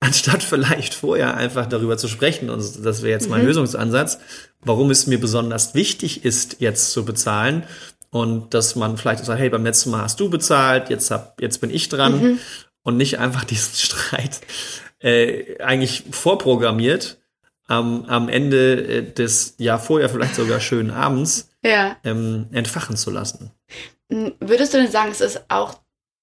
anstatt 0.00 0.42
vielleicht 0.42 0.94
vorher 0.94 1.36
einfach 1.36 1.66
darüber 1.66 1.96
zu 1.96 2.08
sprechen. 2.08 2.50
Und 2.50 2.84
das 2.84 3.02
wäre 3.02 3.12
jetzt 3.12 3.30
mein 3.30 3.42
mhm. 3.42 3.48
Lösungsansatz, 3.48 4.18
warum 4.60 4.90
es 4.90 5.06
mir 5.06 5.20
besonders 5.20 5.74
wichtig 5.74 6.24
ist, 6.24 6.56
jetzt 6.60 6.92
zu 6.92 7.04
bezahlen. 7.04 7.64
Und 8.10 8.54
dass 8.54 8.76
man 8.76 8.96
vielleicht 8.96 9.24
sagt, 9.24 9.40
hey, 9.40 9.50
beim 9.50 9.64
letzten 9.64 9.90
Mal 9.90 10.02
hast 10.02 10.20
du 10.20 10.30
bezahlt, 10.30 10.90
jetzt 10.90 11.10
hab, 11.10 11.40
jetzt 11.40 11.60
bin 11.60 11.70
ich 11.70 11.88
dran. 11.88 12.20
Mhm. 12.20 12.38
Und 12.82 12.96
nicht 12.96 13.18
einfach 13.18 13.44
diesen 13.44 13.74
Streit 13.76 14.40
äh, 15.00 15.58
eigentlich 15.60 16.04
vorprogrammiert 16.10 17.18
am, 17.66 18.04
am 18.04 18.28
Ende 18.28 18.80
äh, 18.80 19.02
des 19.02 19.54
ja 19.58 19.78
vorher 19.78 20.08
vielleicht 20.08 20.34
sogar 20.34 20.60
schönen 20.60 20.90
Abends 20.90 21.50
ja. 21.62 21.96
ähm, 22.04 22.46
entfachen 22.52 22.96
zu 22.96 23.10
lassen. 23.10 23.50
Hm, 24.10 24.34
würdest 24.40 24.72
du 24.72 24.78
denn 24.78 24.90
sagen, 24.90 25.10
es 25.10 25.20
ist 25.20 25.44
auch 25.48 25.74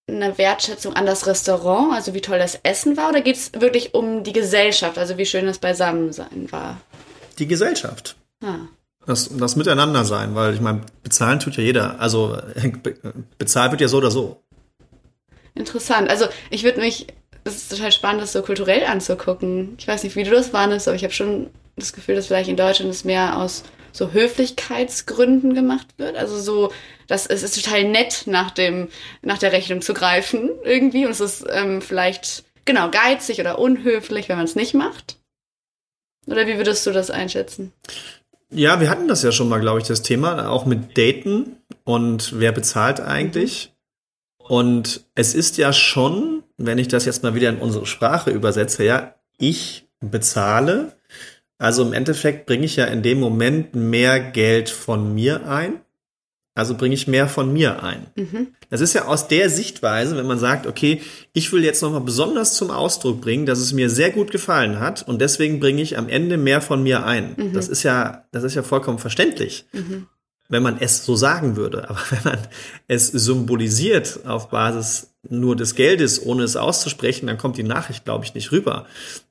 eine 0.08 0.38
Wertschätzung 0.38 0.94
an 0.96 1.06
das 1.06 1.28
Restaurant, 1.28 1.94
also 1.94 2.14
wie 2.14 2.22
toll 2.22 2.38
das 2.38 2.60
Essen 2.64 2.98
war, 2.98 3.10
oder 3.10 3.22
geht 3.22 3.38
es 3.38 3.52
wirklich 3.54 3.94
um 3.94 4.24
die 4.24 4.34
Gesellschaft, 4.34 4.98
also 4.98 5.18
wie 5.18 5.26
schön 5.26 5.46
das 5.46 5.60
Beisammensein 5.60 6.52
war? 6.52 6.82
Die 7.40 7.48
Gesellschaft. 7.48 8.16
Ah. 8.44 8.68
Das, 9.06 9.30
das 9.36 9.56
Miteinander 9.56 10.06
sein, 10.06 10.36
weil 10.36 10.54
ich 10.54 10.62
meine, 10.62 10.82
bezahlen 11.04 11.40
tut 11.40 11.58
ja 11.58 11.64
jeder. 11.64 12.00
Also 12.00 12.38
bezahlt 13.38 13.72
wird 13.72 13.82
ja 13.82 13.88
so 13.88 13.98
oder 13.98 14.12
so. 14.12 14.42
Interessant. 15.56 16.10
Also 16.10 16.26
ich 16.50 16.64
würde 16.64 16.80
mich, 16.80 17.08
es 17.44 17.56
ist 17.56 17.72
total 17.72 17.92
spannend, 17.92 18.22
das 18.22 18.32
so 18.32 18.42
kulturell 18.42 18.86
anzugucken. 18.86 19.76
Ich 19.78 19.88
weiß 19.88 20.04
nicht, 20.04 20.16
wie 20.16 20.24
du 20.24 20.32
das 20.32 20.54
wahrnimmst, 20.54 20.88
aber 20.88 20.96
ich 20.96 21.04
habe 21.04 21.14
schon 21.14 21.50
das 21.76 21.94
Gefühl, 21.94 22.16
dass 22.16 22.28
vielleicht 22.28 22.50
in 22.50 22.58
Deutschland 22.58 22.92
es 22.92 23.04
mehr 23.04 23.38
aus 23.38 23.64
so 23.92 24.12
Höflichkeitsgründen 24.12 25.54
gemacht 25.54 25.88
wird. 25.98 26.16
Also 26.16 26.40
so, 26.40 26.72
das 27.08 27.26
es 27.26 27.44
ist 27.44 27.62
total 27.62 27.84
nett, 27.86 28.24
nach 28.26 28.52
dem, 28.52 28.90
nach 29.22 29.38
der 29.38 29.52
Rechnung 29.52 29.82
zu 29.82 29.94
greifen 29.94 30.50
irgendwie. 30.64 31.06
Und 31.06 31.12
es 31.12 31.20
ist 31.20 31.46
ähm, 31.50 31.82
vielleicht, 31.82 32.44
genau, 32.66 32.90
geizig 32.90 33.40
oder 33.40 33.60
unhöflich, 33.60 34.30
wenn 34.30 34.38
man 34.38 34.46
es 34.46 34.56
nicht 34.56 34.74
macht. 34.74 35.18
Oder 36.28 36.48
wie 36.48 36.58
würdest 36.58 36.86
du 36.86 36.92
das 36.92 37.10
einschätzen? 37.10 37.74
Ja, 38.50 38.80
wir 38.80 38.90
hatten 38.90 39.08
das 39.08 39.24
ja 39.24 39.32
schon 39.32 39.50
mal, 39.50 39.60
glaube 39.60 39.80
ich, 39.80 39.88
das 39.88 40.04
Thema, 40.04 40.50
auch 40.50 40.66
mit 40.66 40.98
Daten 40.98 41.58
und 41.84 42.40
wer 42.40 42.52
bezahlt 42.52 43.00
eigentlich. 43.00 43.74
Und 44.38 45.06
es 45.16 45.34
ist 45.34 45.58
ja 45.58 45.74
schon, 45.74 46.44
wenn 46.58 46.78
ich 46.78 46.88
das 46.88 47.06
jetzt 47.06 47.24
mal 47.24 47.34
wieder 47.34 47.50
in 47.50 47.58
unsere 47.58 47.86
Sprache 47.86 48.30
übersetze, 48.30 48.84
ja, 48.84 49.16
ich 49.38 49.88
bezahle 50.00 50.94
also 51.64 51.82
im 51.84 51.94
Endeffekt 51.94 52.46
bringe 52.46 52.66
ich 52.66 52.76
ja 52.76 52.84
in 52.86 53.04
dem 53.04 53.22
Moment 53.22 53.74
mehr 53.74 54.20
Geld 54.20 54.70
von 54.70 55.14
mir 55.14 55.48
ein. 55.48 55.80
Also 56.56 56.76
bringe 56.78 56.94
ich 56.94 57.08
mehr 57.08 57.28
von 57.28 57.52
mir 57.52 57.82
ein. 57.82 58.08
Mhm. 58.16 58.48
Das 58.70 58.80
ist 58.80 58.94
ja 58.94 59.06
aus 59.06 59.28
der 59.28 59.50
Sichtweise, 59.50 60.16
wenn 60.16 60.28
man 60.28 60.38
sagt, 60.38 60.68
okay, 60.68 61.02
ich 61.34 61.52
will 61.52 61.64
jetzt 61.64 61.82
nochmal 61.82 62.02
besonders 62.02 62.54
zum 62.54 62.70
Ausdruck 62.70 63.22
bringen, 63.22 63.48
dass 63.48 63.58
es 63.58 63.74
mir 63.74 63.90
sehr 63.90 64.12
gut 64.12 64.30
gefallen 64.30 64.80
hat 64.80 65.08
und 65.08 65.20
deswegen 65.20 65.60
bringe 65.60 65.82
ich 65.82 65.98
am 65.98 66.10
Ende 66.10 66.38
mehr 66.38 66.62
von 66.62 66.84
mir 66.84 67.06
ein. 67.06 67.34
Mhm. 67.38 67.54
Das 67.54 67.68
ist 67.68 67.82
ja, 67.82 68.26
das 68.32 68.44
ist 68.44 68.54
ja 68.54 68.62
vollkommen 68.62 69.00
verständlich. 69.00 69.66
Mhm. 69.74 70.08
Wenn 70.48 70.62
man 70.62 70.78
es 70.78 71.04
so 71.06 71.16
sagen 71.16 71.56
würde. 71.56 71.90
Aber 71.90 72.02
wenn 72.12 72.24
man 72.24 72.40
es 72.88 73.08
symbolisiert 73.08 74.20
auf 74.26 74.50
Basis 74.50 75.13
nur 75.30 75.56
des 75.56 75.76
Geldes, 75.76 76.26
ohne 76.26 76.44
es 76.44 76.58
auszusprechen, 76.58 77.28
dann 77.28 77.38
kommt 77.38 77.58
die 77.58 77.64
Nachricht, 77.64 78.04
glaube 78.04 78.26
ich, 78.26 78.34
nicht 78.36 78.52
rüber. 78.52 78.86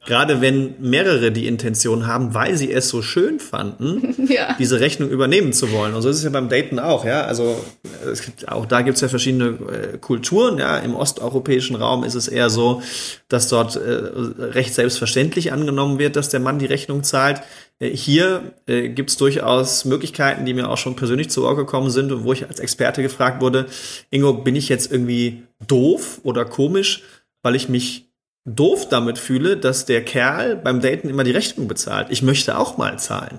Gerade 0.07 0.40
wenn 0.40 0.74
mehrere 0.81 1.31
die 1.31 1.46
Intention 1.46 2.07
haben, 2.07 2.33
weil 2.33 2.57
sie 2.57 2.72
es 2.72 2.88
so 2.88 3.02
schön 3.02 3.38
fanden, 3.38 4.26
ja. 4.33 4.57
diese 4.59 4.81
Rechnung 4.81 5.11
übernehmen 5.11 5.52
zu 5.52 5.70
wollen. 5.70 5.94
Und 5.94 6.00
so 6.00 6.09
ist 6.09 6.16
es 6.16 6.24
ja 6.24 6.31
beim 6.31 6.48
Daten 6.48 6.78
auch, 6.78 7.05
ja. 7.05 7.24
Also 7.24 7.62
es 8.11 8.22
gibt, 8.22 8.48
auch 8.48 8.64
da 8.64 8.81
gibt 8.81 8.96
es 8.96 9.02
ja 9.02 9.09
verschiedene 9.09 9.59
äh, 9.70 9.98
Kulturen, 9.98 10.59
ja. 10.59 10.78
Im 10.78 10.94
osteuropäischen 10.94 11.76
Raum 11.76 12.05
ist 12.05 12.14
es 12.14 12.26
eher 12.26 12.48
so, 12.48 12.83
dass 13.28 13.48
dort 13.48 13.76
äh, 13.76 13.81
recht 13.81 14.74
selbstverständlich 14.74 15.52
angenommen 15.52 15.98
wird, 15.98 16.16
dass 16.16 16.31
der 16.31 16.40
Mann 16.40 16.59
die 16.59 16.66
Rechnung 16.66 17.05
zahlt. 17.05 17.42
Äh, 17.82 17.96
hier 17.96 18.54
äh, 18.66 18.88
gibt 18.88 19.10
es 19.10 19.16
durchaus 19.16 19.84
Möglichkeiten, 19.84 20.46
die 20.46 20.54
mir 20.54 20.70
auch 20.70 20.78
schon 20.78 20.96
persönlich 20.96 21.30
zu 21.30 21.44
Ohr 21.44 21.56
gekommen 21.56 21.90
sind 21.90 22.12
und 22.12 22.24
wo 22.24 22.32
ich 22.32 22.46
als 22.46 22.60
Experte 22.60 23.02
gefragt 23.02 23.42
wurde, 23.42 23.66
Ingo, 24.10 24.32
bin 24.32 24.56
ich 24.56 24.68
jetzt 24.68 24.90
irgendwie 24.90 25.42
doof 25.66 26.20
oder 26.22 26.44
komisch, 26.44 27.02
weil 27.42 27.56
ich 27.56 27.68
mich 27.68 28.08
doof 28.44 28.88
damit 28.88 29.18
fühle, 29.18 29.56
dass 29.56 29.84
der 29.86 30.04
Kerl 30.04 30.56
beim 30.56 30.80
Daten 30.80 31.08
immer 31.08 31.22
die 31.22 31.30
Rechnung 31.30 31.68
bezahlt. 31.68 32.08
Ich 32.10 32.22
möchte 32.22 32.58
auch 32.58 32.76
mal 32.76 32.98
zahlen. 32.98 33.38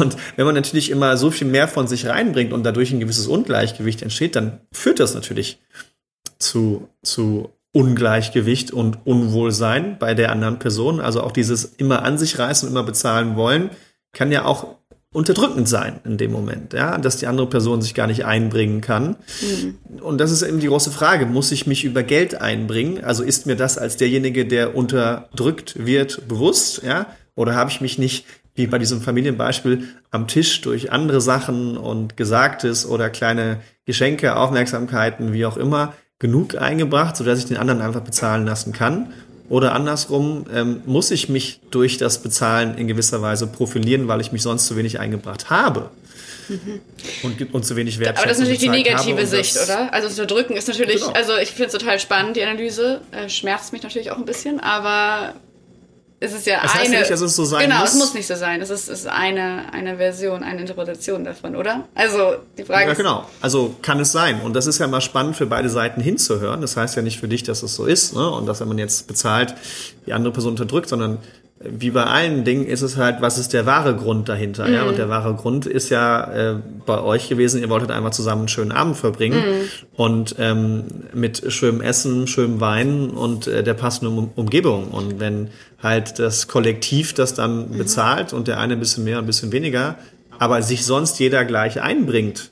Und 0.00 0.16
wenn 0.36 0.46
man 0.46 0.56
natürlich 0.56 0.90
immer 0.90 1.16
so 1.16 1.30
viel 1.30 1.46
mehr 1.46 1.68
von 1.68 1.86
sich 1.86 2.06
reinbringt 2.06 2.52
und 2.52 2.64
dadurch 2.64 2.90
ein 2.90 2.98
gewisses 2.98 3.28
Ungleichgewicht 3.28 4.02
entsteht, 4.02 4.34
dann 4.34 4.60
führt 4.72 4.98
das 4.98 5.14
natürlich 5.14 5.60
zu, 6.38 6.88
zu 7.02 7.50
Ungleichgewicht 7.74 8.70
und 8.70 8.98
Unwohlsein 9.04 9.98
bei 9.98 10.14
der 10.14 10.30
anderen 10.30 10.60
Person. 10.60 11.00
Also 11.00 11.22
auch 11.22 11.32
dieses 11.32 11.64
immer 11.64 12.04
an 12.04 12.18
sich 12.18 12.38
reißen 12.38 12.68
und 12.68 12.72
immer 12.72 12.84
bezahlen 12.84 13.36
wollen, 13.36 13.70
kann 14.12 14.30
ja 14.30 14.44
auch 14.44 14.76
unterdrückend 15.12 15.68
sein 15.68 16.00
in 16.04 16.16
dem 16.16 16.32
Moment, 16.32 16.72
ja, 16.72 16.98
dass 16.98 17.16
die 17.16 17.26
andere 17.26 17.48
Person 17.48 17.82
sich 17.82 17.94
gar 17.94 18.06
nicht 18.06 18.24
einbringen 18.24 18.80
kann. 18.80 19.16
Mhm. 19.42 20.00
Und 20.00 20.18
das 20.18 20.30
ist 20.30 20.42
eben 20.42 20.60
die 20.60 20.68
große 20.68 20.92
Frage, 20.92 21.26
muss 21.26 21.52
ich 21.52 21.66
mich 21.66 21.84
über 21.84 22.04
Geld 22.04 22.40
einbringen? 22.40 23.02
Also 23.02 23.22
ist 23.24 23.46
mir 23.46 23.56
das 23.56 23.76
als 23.76 23.96
derjenige, 23.96 24.46
der 24.46 24.76
unterdrückt 24.76 25.84
wird, 25.84 26.28
bewusst, 26.28 26.82
ja? 26.84 27.06
Oder 27.34 27.56
habe 27.56 27.70
ich 27.70 27.80
mich 27.80 27.98
nicht, 27.98 28.24
wie 28.54 28.68
bei 28.68 28.78
diesem 28.78 29.00
Familienbeispiel, 29.00 29.88
am 30.12 30.28
Tisch 30.28 30.60
durch 30.60 30.92
andere 30.92 31.20
Sachen 31.20 31.76
und 31.76 32.16
Gesagtes 32.16 32.86
oder 32.86 33.10
kleine 33.10 33.60
Geschenke, 33.84 34.36
Aufmerksamkeiten, 34.36 35.32
wie 35.32 35.46
auch 35.46 35.56
immer, 35.56 35.92
genug 36.18 36.56
eingebracht, 36.56 37.16
sodass 37.16 37.38
ich 37.38 37.46
den 37.46 37.56
anderen 37.56 37.80
einfach 37.80 38.00
bezahlen 38.00 38.46
lassen 38.46 38.72
kann? 38.72 39.12
Oder 39.48 39.74
andersrum, 39.74 40.46
ähm, 40.52 40.82
muss 40.86 41.10
ich 41.10 41.28
mich 41.28 41.60
durch 41.70 41.98
das 41.98 42.22
Bezahlen 42.22 42.78
in 42.78 42.88
gewisser 42.88 43.20
Weise 43.20 43.46
profilieren, 43.46 44.08
weil 44.08 44.20
ich 44.20 44.32
mich 44.32 44.42
sonst 44.42 44.66
zu 44.66 44.76
wenig 44.76 45.00
eingebracht 45.00 45.50
habe? 45.50 45.90
Mhm. 46.48 46.80
Und, 47.22 47.54
und 47.54 47.64
zu 47.64 47.76
wenig 47.76 47.98
Wert. 47.98 48.18
Aber 48.18 48.26
das 48.26 48.38
ist 48.38 48.40
natürlich 48.40 48.60
die 48.60 48.68
negative 48.68 49.26
Sicht, 49.26 49.56
oder? 49.56 49.92
Also 49.92 50.08
unterdrücken 50.08 50.54
ist 50.54 50.68
natürlich, 50.68 51.00
genau. 51.00 51.12
also 51.12 51.36
ich 51.36 51.50
finde 51.50 51.66
es 51.66 51.72
total 51.72 51.98
spannend, 51.98 52.36
die 52.36 52.42
Analyse. 52.42 53.00
Äh, 53.12 53.28
schmerzt 53.28 53.72
mich 53.72 53.82
natürlich 53.82 54.10
auch 54.10 54.18
ein 54.18 54.24
bisschen, 54.24 54.60
aber 54.60 55.34
es 56.24 56.32
ist 56.32 56.46
ja 56.46 56.60
das 56.62 56.74
heißt 56.74 56.86
eine. 56.86 56.94
Ja 56.94 57.00
nicht, 57.00 57.10
dass 57.10 57.20
es 57.20 57.36
so 57.36 57.44
sein 57.44 57.68
genau, 57.68 57.80
muss. 57.80 57.90
es 57.90 57.98
muss 57.98 58.14
nicht 58.14 58.26
so 58.26 58.34
sein. 58.34 58.60
Es 58.60 58.70
ist, 58.70 58.88
ist 58.88 59.06
eine, 59.06 59.72
eine 59.72 59.96
Version, 59.96 60.42
eine 60.42 60.60
Interpretation 60.60 61.24
davon, 61.24 61.56
oder? 61.56 61.86
Also 61.94 62.36
die 62.56 62.64
Frage 62.64 62.86
ja, 62.86 62.92
ist. 62.92 62.98
Ja, 62.98 63.04
genau. 63.04 63.26
Also 63.40 63.74
kann 63.82 64.00
es 64.00 64.12
sein. 64.12 64.40
Und 64.40 64.54
das 64.54 64.66
ist 64.66 64.78
ja 64.78 64.86
mal 64.86 65.00
spannend 65.00 65.36
für 65.36 65.46
beide 65.46 65.68
Seiten 65.68 66.00
hinzuhören. 66.00 66.60
Das 66.60 66.76
heißt 66.76 66.96
ja 66.96 67.02
nicht 67.02 67.20
für 67.20 67.28
dich, 67.28 67.42
dass 67.42 67.62
es 67.62 67.74
so 67.74 67.86
ist, 67.86 68.14
ne? 68.14 68.28
Und 68.28 68.46
dass 68.46 68.60
wenn 68.60 68.68
man 68.68 68.78
jetzt 68.78 69.06
bezahlt, 69.06 69.54
die 70.06 70.12
andere 70.12 70.32
Person 70.32 70.52
unterdrückt, 70.52 70.88
sondern 70.88 71.18
wie 71.68 71.90
bei 71.90 72.04
allen 72.04 72.44
Dingen 72.44 72.66
ist 72.66 72.82
es 72.82 72.96
halt, 72.96 73.20
was 73.20 73.38
ist 73.38 73.52
der 73.52 73.66
wahre 73.66 73.96
Grund 73.96 74.28
dahinter? 74.28 74.66
Mhm. 74.66 74.74
Ja, 74.74 74.84
und 74.84 74.98
der 74.98 75.08
wahre 75.08 75.34
Grund 75.34 75.66
ist 75.66 75.90
ja 75.90 76.24
äh, 76.32 76.56
bei 76.86 77.00
euch 77.00 77.28
gewesen, 77.28 77.60
ihr 77.60 77.70
wolltet 77.70 77.90
einfach 77.90 78.10
zusammen 78.10 78.42
einen 78.42 78.48
schönen 78.48 78.72
Abend 78.72 78.96
verbringen 78.96 79.38
mhm. 79.38 79.68
und 79.96 80.36
ähm, 80.38 80.84
mit 81.12 81.52
schönem 81.52 81.80
Essen, 81.80 82.26
schönem 82.26 82.60
Wein 82.60 83.10
und 83.10 83.46
äh, 83.46 83.62
der 83.62 83.74
passenden 83.74 84.18
um 84.18 84.30
Umgebung. 84.34 84.88
Und 84.88 85.20
wenn 85.20 85.48
halt 85.82 86.18
das 86.18 86.48
Kollektiv 86.48 87.14
das 87.14 87.34
dann 87.34 87.70
mhm. 87.70 87.78
bezahlt 87.78 88.32
und 88.32 88.48
der 88.48 88.58
eine 88.58 88.74
ein 88.74 88.80
bisschen 88.80 89.04
mehr, 89.04 89.18
ein 89.18 89.26
bisschen 89.26 89.52
weniger, 89.52 89.96
aber 90.38 90.62
sich 90.62 90.84
sonst 90.84 91.18
jeder 91.20 91.44
gleich 91.44 91.80
einbringt, 91.80 92.50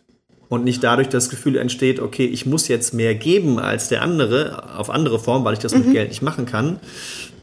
und 0.52 0.64
nicht 0.64 0.84
dadurch 0.84 1.08
das 1.08 1.30
Gefühl 1.30 1.56
entsteht, 1.56 1.98
okay, 1.98 2.26
ich 2.26 2.44
muss 2.44 2.68
jetzt 2.68 2.92
mehr 2.92 3.14
geben 3.14 3.58
als 3.58 3.88
der 3.88 4.02
andere 4.02 4.76
auf 4.76 4.90
andere 4.90 5.18
Form, 5.18 5.46
weil 5.46 5.54
ich 5.54 5.60
das 5.60 5.72
mhm. 5.72 5.80
mit 5.80 5.92
Geld 5.94 6.10
nicht 6.10 6.20
machen 6.20 6.44
kann. 6.44 6.78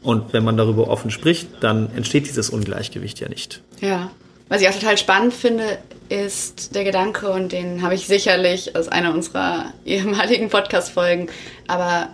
Und 0.00 0.32
wenn 0.32 0.44
man 0.44 0.56
darüber 0.56 0.86
offen 0.86 1.10
spricht, 1.10 1.48
dann 1.58 1.90
entsteht 1.96 2.28
dieses 2.28 2.50
Ungleichgewicht 2.50 3.18
ja 3.18 3.28
nicht. 3.28 3.62
Ja. 3.80 4.12
Was 4.48 4.62
ich 4.62 4.68
auch 4.68 4.74
total 4.74 4.96
spannend 4.96 5.34
finde, 5.34 5.64
ist 6.08 6.76
der 6.76 6.84
Gedanke, 6.84 7.30
und 7.30 7.50
den 7.50 7.82
habe 7.82 7.96
ich 7.96 8.06
sicherlich 8.06 8.76
aus 8.76 8.86
einer 8.86 9.12
unserer 9.12 9.74
ehemaligen 9.84 10.48
Podcast-Folgen, 10.48 11.30
aber 11.66 12.10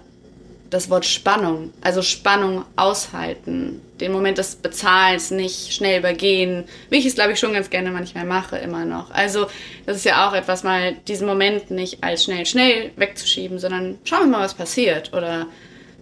das 0.76 0.90
Wort 0.90 1.06
Spannung, 1.06 1.72
also 1.80 2.02
Spannung 2.02 2.66
aushalten, 2.76 3.80
den 3.98 4.12
Moment 4.12 4.36
des 4.36 4.56
Bezahlens 4.56 5.30
nicht 5.30 5.72
schnell 5.72 6.00
übergehen, 6.00 6.64
wie 6.90 6.98
ich 6.98 7.06
es, 7.06 7.14
glaube 7.14 7.32
ich, 7.32 7.38
schon 7.38 7.54
ganz 7.54 7.70
gerne 7.70 7.90
manchmal 7.90 8.26
mache, 8.26 8.58
immer 8.58 8.84
noch. 8.84 9.10
Also 9.10 9.46
das 9.86 9.96
ist 9.96 10.04
ja 10.04 10.28
auch 10.28 10.34
etwas, 10.34 10.64
mal 10.64 10.94
diesen 11.08 11.26
Moment 11.26 11.70
nicht 11.70 12.04
als 12.04 12.24
schnell, 12.24 12.44
schnell 12.44 12.90
wegzuschieben, 12.96 13.58
sondern 13.58 13.96
schauen 14.04 14.30
wir 14.30 14.38
mal, 14.38 14.44
was 14.44 14.52
passiert 14.52 15.14
oder 15.14 15.46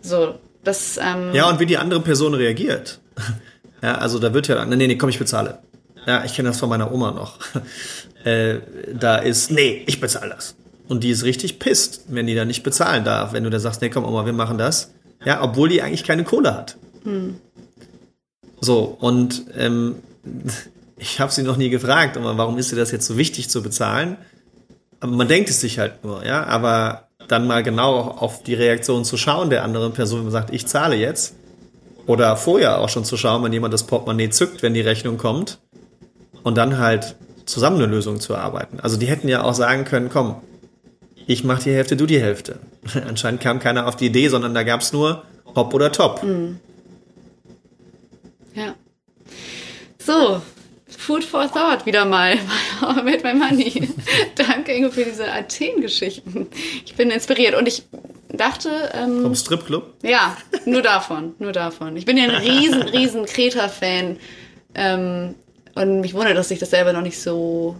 so. 0.03 0.35
Das, 0.65 0.97
ähm 0.97 1.33
ja, 1.33 1.49
und 1.49 1.61
wie 1.61 1.67
die 1.67 1.79
andere 1.79 2.01
Person 2.01 2.35
reagiert. 2.35 3.01
Ja, 3.83 3.97
also 3.97 4.19
da 4.19 4.33
wird 4.33 4.49
ja, 4.49 4.65
nee, 4.65 4.77
nee, 4.77 4.97
komm, 4.97 5.11
ich 5.11 5.19
bezahle. 5.19 5.59
Ja, 6.07 6.25
ich 6.25 6.35
kenne 6.35 6.49
das 6.49 6.59
von 6.59 6.71
meiner 6.71 6.91
Oma 6.91 7.11
noch. 7.11 7.39
Äh, 8.25 8.61
da 8.91 9.17
ist, 9.17 9.51
nee, 9.51 9.85
ich 9.87 10.01
bezahle 10.01 10.31
das. 10.31 10.55
Und 10.89 11.03
die 11.03 11.11
ist 11.11 11.25
richtig 11.25 11.59
pisst, 11.59 12.05
wenn 12.09 12.27
die 12.27 12.35
dann 12.35 12.49
nicht 12.49 12.63
bezahlen 12.63 13.05
darf. 13.05 13.33
Wenn 13.33 13.45
du 13.45 13.51
da 13.51 13.59
sagst, 13.59 13.81
nee, 13.81 13.89
komm, 13.89 14.05
Oma, 14.05 14.27
wir 14.27 14.33
machen 14.33 14.59
das. 14.59 14.93
Ja, 15.25 15.43
obwohl 15.43 15.69
die 15.69 15.83
eigentlich 15.83 16.05
keine 16.05 16.25
Kohle 16.25 16.55
hat. 16.55 16.77
Hm. 17.05 17.37
So, 18.61 18.97
und 19.01 19.47
ähm, 19.57 19.97
ich 20.99 21.21
habe 21.21 21.33
sie 21.33 21.43
noch 21.43 21.57
nie 21.57 21.71
gefragt, 21.71 22.17
aber 22.17 22.37
warum 22.37 22.59
ist 22.59 22.71
dir 22.71 22.77
das 22.77 22.91
jetzt 22.91 23.07
so 23.07 23.17
wichtig 23.17 23.49
zu 23.49 23.63
bezahlen? 23.63 24.17
Aber 25.01 25.13
man 25.13 25.29
denkt 25.29 25.51
es 25.51 25.61
sich 25.61 25.79
halt 25.79 26.05
nur, 26.05 26.25
ja. 26.25 26.45
Aber 26.45 27.09
dann 27.29 27.47
mal 27.47 27.63
genau 27.63 28.01
auf 28.01 28.43
die 28.43 28.55
Reaktion 28.55 29.05
zu 29.05 29.17
schauen 29.17 29.51
der 29.51 29.65
anderen 29.65 29.93
Person, 29.93 30.19
wenn 30.19 30.25
man 30.25 30.33
sagt, 30.33 30.53
ich 30.53 30.67
zahle 30.67 30.97
jetzt. 30.97 31.35
Oder 32.07 32.37
vorher 32.37 32.81
auch 32.81 32.91
schon 32.91 33.05
zu 33.05 33.17
schauen, 33.17 33.43
wenn 33.43 33.53
jemand 33.53 33.73
das 33.73 33.85
Portemonnaie 33.85 34.29
zückt, 34.29 34.63
wenn 34.63 34.75
die 34.75 34.83
Rechnung 34.83 35.17
kommt. 35.17 35.59
Und 36.43 36.59
dann 36.59 36.79
halt 36.79 37.17
zusammen 37.47 37.77
eine 37.77 37.87
Lösung 37.87 38.21
zu 38.21 38.35
erarbeiten. 38.35 38.81
Also 38.81 38.99
die 38.99 39.07
hätten 39.07 39.29
ja 39.29 39.43
auch 39.43 39.55
sagen 39.55 39.85
können, 39.85 40.11
komm, 40.11 40.37
ich 41.27 41.45
mache 41.45 41.65
die 41.65 41.73
Hälfte, 41.73 41.97
du 41.97 42.07
die 42.07 42.21
Hälfte. 42.21 42.59
Anscheinend 43.09 43.41
kam 43.41 43.59
keiner 43.59 43.87
auf 43.87 43.97
die 43.97 44.07
Idee, 44.07 44.29
sondern 44.29 44.55
da 44.55 44.63
gab 44.63 44.81
es 44.81 44.93
nur 44.93 45.25
Hop 45.55 45.75
oder 45.75 45.93
Top. 45.93 46.23
Mhm. 46.23 46.59
Ja. 48.55 48.75
So, 49.99 50.41
Food 50.87 51.25
for 51.25 51.51
Thought 51.51 51.87
wieder 51.87 52.05
mal 52.05 52.37
mit 53.05 53.25
my 53.25 53.35
Money. 53.35 53.89
Danke, 54.37 54.73
Ingo, 54.73 54.91
für 54.91 55.05
diese 55.05 55.31
Athen-Geschichten. 55.31 56.47
Ich 56.85 56.95
bin 56.95 57.11
inspiriert 57.11 57.55
und 57.55 57.69
ich 57.69 57.85
dachte... 58.29 58.91
Ähm, 58.95 59.23
Vom 59.23 59.35
Stripclub? 59.35 59.95
Ja, 60.03 60.37
nur 60.67 60.83
davon, 60.83 61.35
nur 61.39 61.53
davon. 61.53 61.97
Ich 61.97 62.05
bin 62.05 62.17
ja 62.17 62.25
ein 62.25 62.31
riesen, 62.31 62.83
riesen 62.83 63.27
Kreta-Fan 63.27 64.19
ähm, 64.75 65.35
und 65.75 66.01
mich 66.01 66.15
wundert, 66.15 66.37
dass 66.37 66.51
ich 66.51 66.59
das 66.59 66.71
selber 66.71 66.93
noch 66.93 67.03
nicht 67.03 67.19
so 67.19 67.77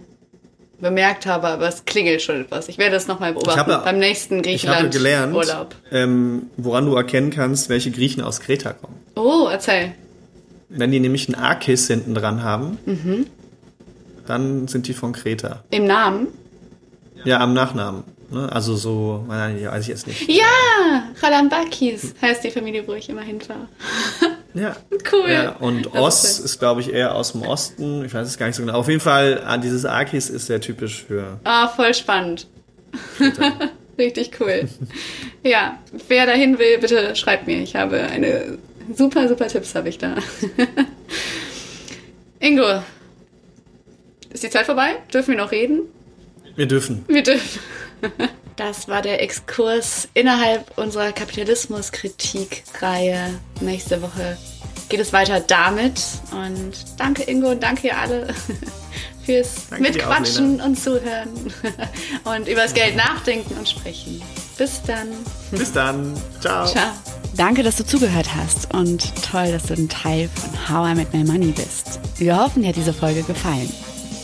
bemerkt 0.85 1.25
habe, 1.25 1.47
aber 1.47 1.67
es 1.67 1.83
klingelt 1.85 2.21
schon 2.21 2.41
etwas. 2.41 2.69
Ich 2.69 2.77
werde 2.77 2.91
das 2.91 3.07
nochmal 3.07 3.33
beobachten 3.33 3.59
habe, 3.59 3.83
beim 3.83 3.97
nächsten 3.97 4.43
Griechenland-Urlaub. 4.43 5.73
Ähm, 5.91 6.43
woran 6.57 6.85
du 6.85 6.95
erkennen 6.95 7.31
kannst, 7.31 7.69
welche 7.69 7.89
Griechen 7.89 8.21
aus 8.21 8.39
Kreta 8.39 8.73
kommen. 8.73 8.95
Oh, 9.15 9.47
erzähl. 9.51 9.93
Wenn 10.69 10.91
die 10.91 10.99
nämlich 10.99 11.27
ein 11.27 11.33
Arkis 11.33 11.87
hinten 11.87 12.13
dran 12.13 12.43
haben, 12.43 12.77
mhm. 12.85 13.25
dann 14.27 14.67
sind 14.67 14.87
die 14.87 14.93
von 14.93 15.11
Kreta. 15.11 15.63
Im 15.71 15.85
Namen? 15.85 16.27
Ja, 17.23 17.39
am 17.39 17.55
Nachnamen. 17.55 18.03
Ne? 18.29 18.47
Also 18.51 18.75
so, 18.75 19.25
nein, 19.27 19.65
weiß 19.65 19.81
ich 19.81 19.87
jetzt 19.87 20.05
nicht. 20.05 20.29
Ja, 20.29 21.09
Ralambakis 21.19 22.13
heißt 22.21 22.43
die 22.43 22.51
Familie, 22.51 22.87
wo 22.87 22.93
ich 22.93 23.09
immer 23.09 23.23
hinfahre. 23.23 23.67
Ja. 24.55 24.75
Cool. 25.11 25.29
Ja, 25.29 25.51
und 25.51 25.93
Oss 25.93 26.39
ist, 26.39 26.59
glaube 26.59 26.81
ich, 26.81 26.91
eher 26.91 27.13
aus 27.13 27.33
dem 27.33 27.41
Osten. 27.41 28.05
Ich 28.05 28.13
weiß 28.13 28.25
es 28.25 28.37
gar 28.37 28.47
nicht 28.47 28.55
so 28.55 28.63
genau. 28.63 28.79
Auf 28.79 28.87
jeden 28.87 29.01
Fall, 29.01 29.43
ah, 29.45 29.57
dieses 29.57 29.85
Arkis 29.85 30.29
ist 30.29 30.47
sehr 30.47 30.61
typisch 30.61 31.03
für. 31.03 31.39
Ah, 31.43 31.67
voll 31.67 31.93
spannend. 31.93 32.47
Richtig 33.97 34.31
cool. 34.39 34.67
ja, 35.43 35.77
wer 36.07 36.25
dahin 36.25 36.57
will, 36.57 36.77
bitte 36.79 37.15
schreibt 37.15 37.47
mir. 37.47 37.61
Ich 37.61 37.75
habe 37.75 37.99
eine 37.99 38.57
super, 38.95 39.27
super 39.27 39.47
Tipps 39.47 39.75
habe 39.75 39.89
ich 39.89 39.97
da. 39.97 40.15
Ingo, 42.39 42.81
ist 44.31 44.43
die 44.43 44.49
Zeit 44.49 44.65
vorbei? 44.65 44.95
Dürfen 45.13 45.31
wir 45.31 45.37
noch 45.37 45.51
reden? 45.51 45.81
Wir 46.55 46.67
dürfen. 46.67 47.03
Wir 47.07 47.23
dürfen. 47.23 47.59
Das 48.55 48.87
war 48.87 49.01
der 49.01 49.21
Exkurs 49.21 50.07
innerhalb 50.13 50.77
unserer 50.77 51.11
Kapitalismuskritik-Reihe. 51.11 53.37
Nächste 53.59 54.01
Woche 54.01 54.37
geht 54.87 54.99
es 54.99 55.11
weiter 55.13 55.39
damit. 55.41 56.01
Und 56.31 56.73
danke 56.97 57.23
Ingo 57.23 57.49
und 57.51 57.61
danke 57.61 57.87
ihr 57.87 57.97
alle 57.97 58.33
fürs 59.25 59.67
danke 59.69 59.83
Mitquatschen 59.83 60.61
und 60.61 60.79
Zuhören 60.79 61.53
und 62.23 62.47
über 62.47 62.61
das 62.61 62.73
Geld 62.73 62.95
nachdenken 62.95 63.57
und 63.57 63.67
sprechen. 63.67 64.21
Bis 64.57 64.81
dann. 64.83 65.09
Bis 65.51 65.73
dann. 65.73 66.13
Ciao. 66.39 66.65
Ciao. 66.65 66.93
Danke, 67.35 67.63
dass 67.63 67.75
du 67.75 67.85
zugehört 67.85 68.33
hast 68.33 68.73
und 68.73 69.13
toll, 69.29 69.51
dass 69.51 69.63
du 69.63 69.73
ein 69.73 69.89
Teil 69.89 70.29
von 70.33 70.69
How 70.69 70.91
I 70.91 70.95
Met 70.95 71.13
My 71.13 71.25
Money 71.25 71.51
bist. 71.51 71.99
Wir 72.17 72.39
hoffen, 72.39 72.61
dir 72.61 72.69
hat 72.69 72.77
diese 72.77 72.93
Folge 72.93 73.23
gefallen. 73.23 73.69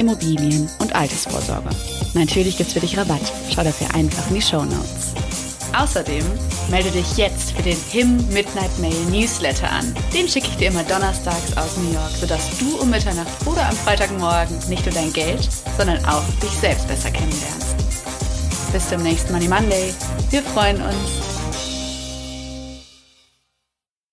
Immobilien 0.00 0.68
und 0.78 0.94
Altersvorsorge. 0.94 1.68
Natürlich 2.14 2.56
gibt's 2.56 2.72
für 2.72 2.80
dich 2.80 2.96
Rabatt. 2.96 3.20
Schau 3.54 3.62
dafür 3.62 3.94
einfach 3.94 4.26
in 4.28 4.36
die 4.36 4.42
Show 4.42 4.64
Notes. 4.64 5.14
Außerdem 5.78 6.24
melde 6.70 6.90
dich 6.90 7.16
jetzt 7.16 7.52
für 7.52 7.62
den 7.62 7.76
HIM 7.90 8.16
Midnight 8.28 8.76
Mail 8.80 8.96
Newsletter 9.10 9.70
an. 9.70 9.94
Den 10.12 10.26
schicke 10.28 10.48
ich 10.48 10.56
dir 10.56 10.68
immer 10.68 10.82
donnerstags 10.82 11.56
aus 11.56 11.76
New 11.76 11.92
York, 11.92 12.10
sodass 12.18 12.58
du 12.58 12.80
um 12.80 12.90
Mitternacht 12.90 13.46
oder 13.46 13.68
am 13.68 13.76
Freitagmorgen 13.76 14.58
nicht 14.68 14.84
nur 14.84 14.94
dein 14.94 15.12
Geld, 15.12 15.48
sondern 15.76 16.04
auch 16.06 16.24
dich 16.42 16.50
selbst 16.50 16.88
besser 16.88 17.10
kennenlernst. 17.10 17.76
Bis 18.72 18.88
zum 18.88 19.02
nächsten 19.02 19.32
Money 19.32 19.48
Monday. 19.48 19.94
Wir 20.30 20.42
freuen 20.42 20.80
uns. 20.82 21.29